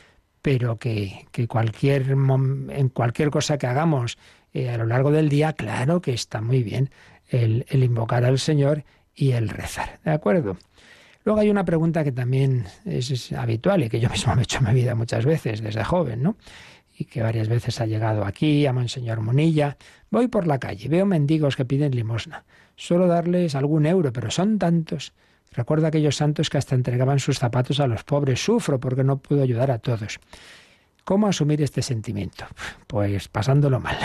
[0.42, 4.18] pero que, que cualquier, en cualquier cosa que hagamos
[4.54, 6.90] eh, a lo largo del día, claro que está muy bien
[7.30, 8.84] el, invocar al Señor
[9.16, 10.02] y el rezar.
[10.04, 10.58] ¿De acuerdo?
[11.24, 14.44] Luego hay una pregunta que también es, es habitual y que yo mismo me he
[14.44, 16.36] hecho en mi vida muchas veces desde joven, ¿no?
[17.00, 19.78] Y que varias veces ha llegado aquí, a Monseñor Munilla.
[20.12, 22.44] Voy por la calle, veo mendigos que piden limosna.
[22.76, 25.14] Suelo darles algún euro, pero son tantos.
[25.54, 28.44] Recuerdo aquellos santos que hasta entregaban sus zapatos a los pobres.
[28.44, 30.20] Sufro porque no puedo ayudar a todos.
[31.10, 32.46] ¿Cómo asumir este sentimiento?
[32.86, 33.98] Pues pasándolo mal.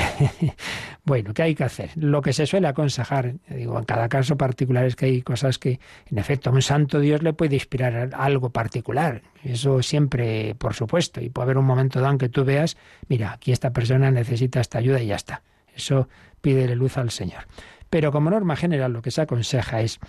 [1.04, 1.90] bueno, ¿qué hay que hacer?
[1.96, 5.80] Lo que se suele aconsejar, digo, en cada caso particular es que hay cosas que,
[6.06, 9.20] en efecto, a un santo Dios le puede inspirar algo particular.
[9.42, 11.20] Eso siempre, por supuesto.
[11.20, 14.62] Y puede haber un momento dado en que tú veas, mira, aquí esta persona necesita
[14.62, 15.42] esta ayuda y ya está.
[15.76, 16.08] Eso
[16.40, 17.44] pídele luz al Señor.
[17.90, 20.00] Pero como norma general lo que se aconseja es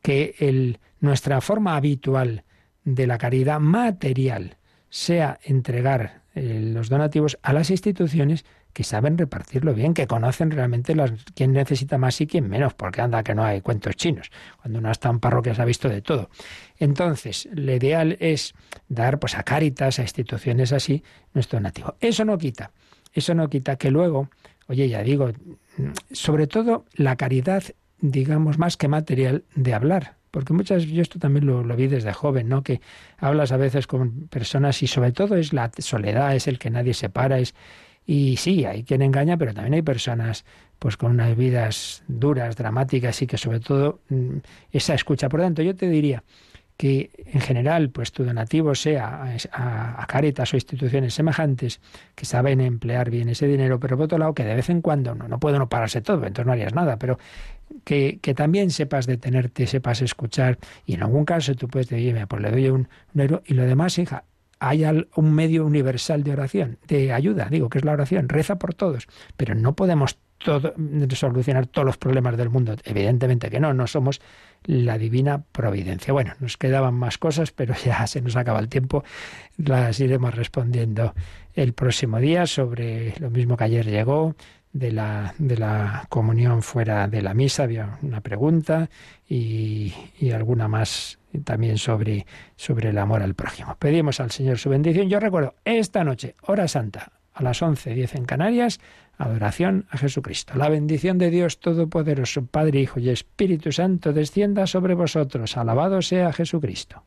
[0.00, 2.44] que nuestra forma habitual
[2.84, 4.56] de la caridad material
[4.88, 10.94] sea entregar eh, los donativos a las instituciones que saben repartirlo bien, que conocen realmente
[10.94, 14.30] las, quién necesita más y quién menos, porque anda que no hay cuentos chinos.
[14.60, 16.30] Cuando uno está en parroquias ha visto de todo.
[16.78, 18.54] Entonces, lo ideal es
[18.88, 21.02] dar pues a Cáritas, a instituciones así,
[21.34, 21.96] nuestro donativo.
[21.98, 22.70] Eso no quita,
[23.12, 24.30] eso no quita que luego,
[24.68, 25.32] oye, ya digo,
[26.12, 27.64] sobre todo la caridad,
[28.00, 32.48] digamos, más que material, de hablar, porque muchas, yo esto también lo, vi desde joven,
[32.48, 32.62] ¿no?
[32.62, 32.80] Que
[33.18, 36.94] hablas a veces con personas y sobre todo es la soledad, es el que nadie
[36.94, 37.54] se para, es
[38.06, 40.46] y sí, hay quien engaña, pero también hay personas
[40.78, 44.38] pues con unas vidas duras, dramáticas y que sobre todo mm,
[44.72, 45.28] esa escucha.
[45.28, 46.24] Por tanto, yo te diría
[46.78, 51.80] que en general pues tu donativo sea a, a, Caritas o instituciones semejantes
[52.14, 55.14] que saben emplear bien ese dinero, pero por otro lado que de vez en cuando
[55.16, 57.18] no, no puedo no pararse todo, entonces no harías nada, pero
[57.84, 62.40] que, que, también sepas detenerte, sepas escuchar, y en algún caso tú puedes decir, pues
[62.40, 64.24] le doy un, un euro, y lo demás, hija,
[64.60, 64.84] hay
[65.16, 69.08] un medio universal de oración, de ayuda, digo que es la oración, reza por todos,
[69.36, 70.74] pero no podemos todo,
[71.14, 74.20] solucionar todos los problemas del mundo, evidentemente que no, no somos
[74.64, 76.12] la divina providencia.
[76.12, 79.04] Bueno, nos quedaban más cosas, pero ya se nos acaba el tiempo,
[79.56, 81.14] las iremos respondiendo
[81.54, 84.34] el próximo día sobre lo mismo que ayer llegó,
[84.72, 88.90] de la, de la comunión fuera de la misa, había una pregunta
[89.28, 92.26] y, y alguna más también sobre,
[92.56, 93.76] sobre el amor al prójimo.
[93.78, 95.08] Pedimos al Señor su bendición.
[95.08, 98.80] Yo recuerdo, esta noche, hora santa, a las 11.10 en Canarias,
[99.18, 100.54] adoración a Jesucristo.
[100.56, 105.56] La bendición de Dios Todopoderoso, Padre, Hijo y Espíritu Santo, descienda sobre vosotros.
[105.56, 107.02] Alabado sea Jesucristo.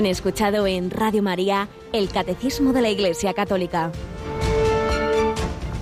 [0.00, 3.92] Han escuchado en Radio María el Catecismo de la Iglesia Católica,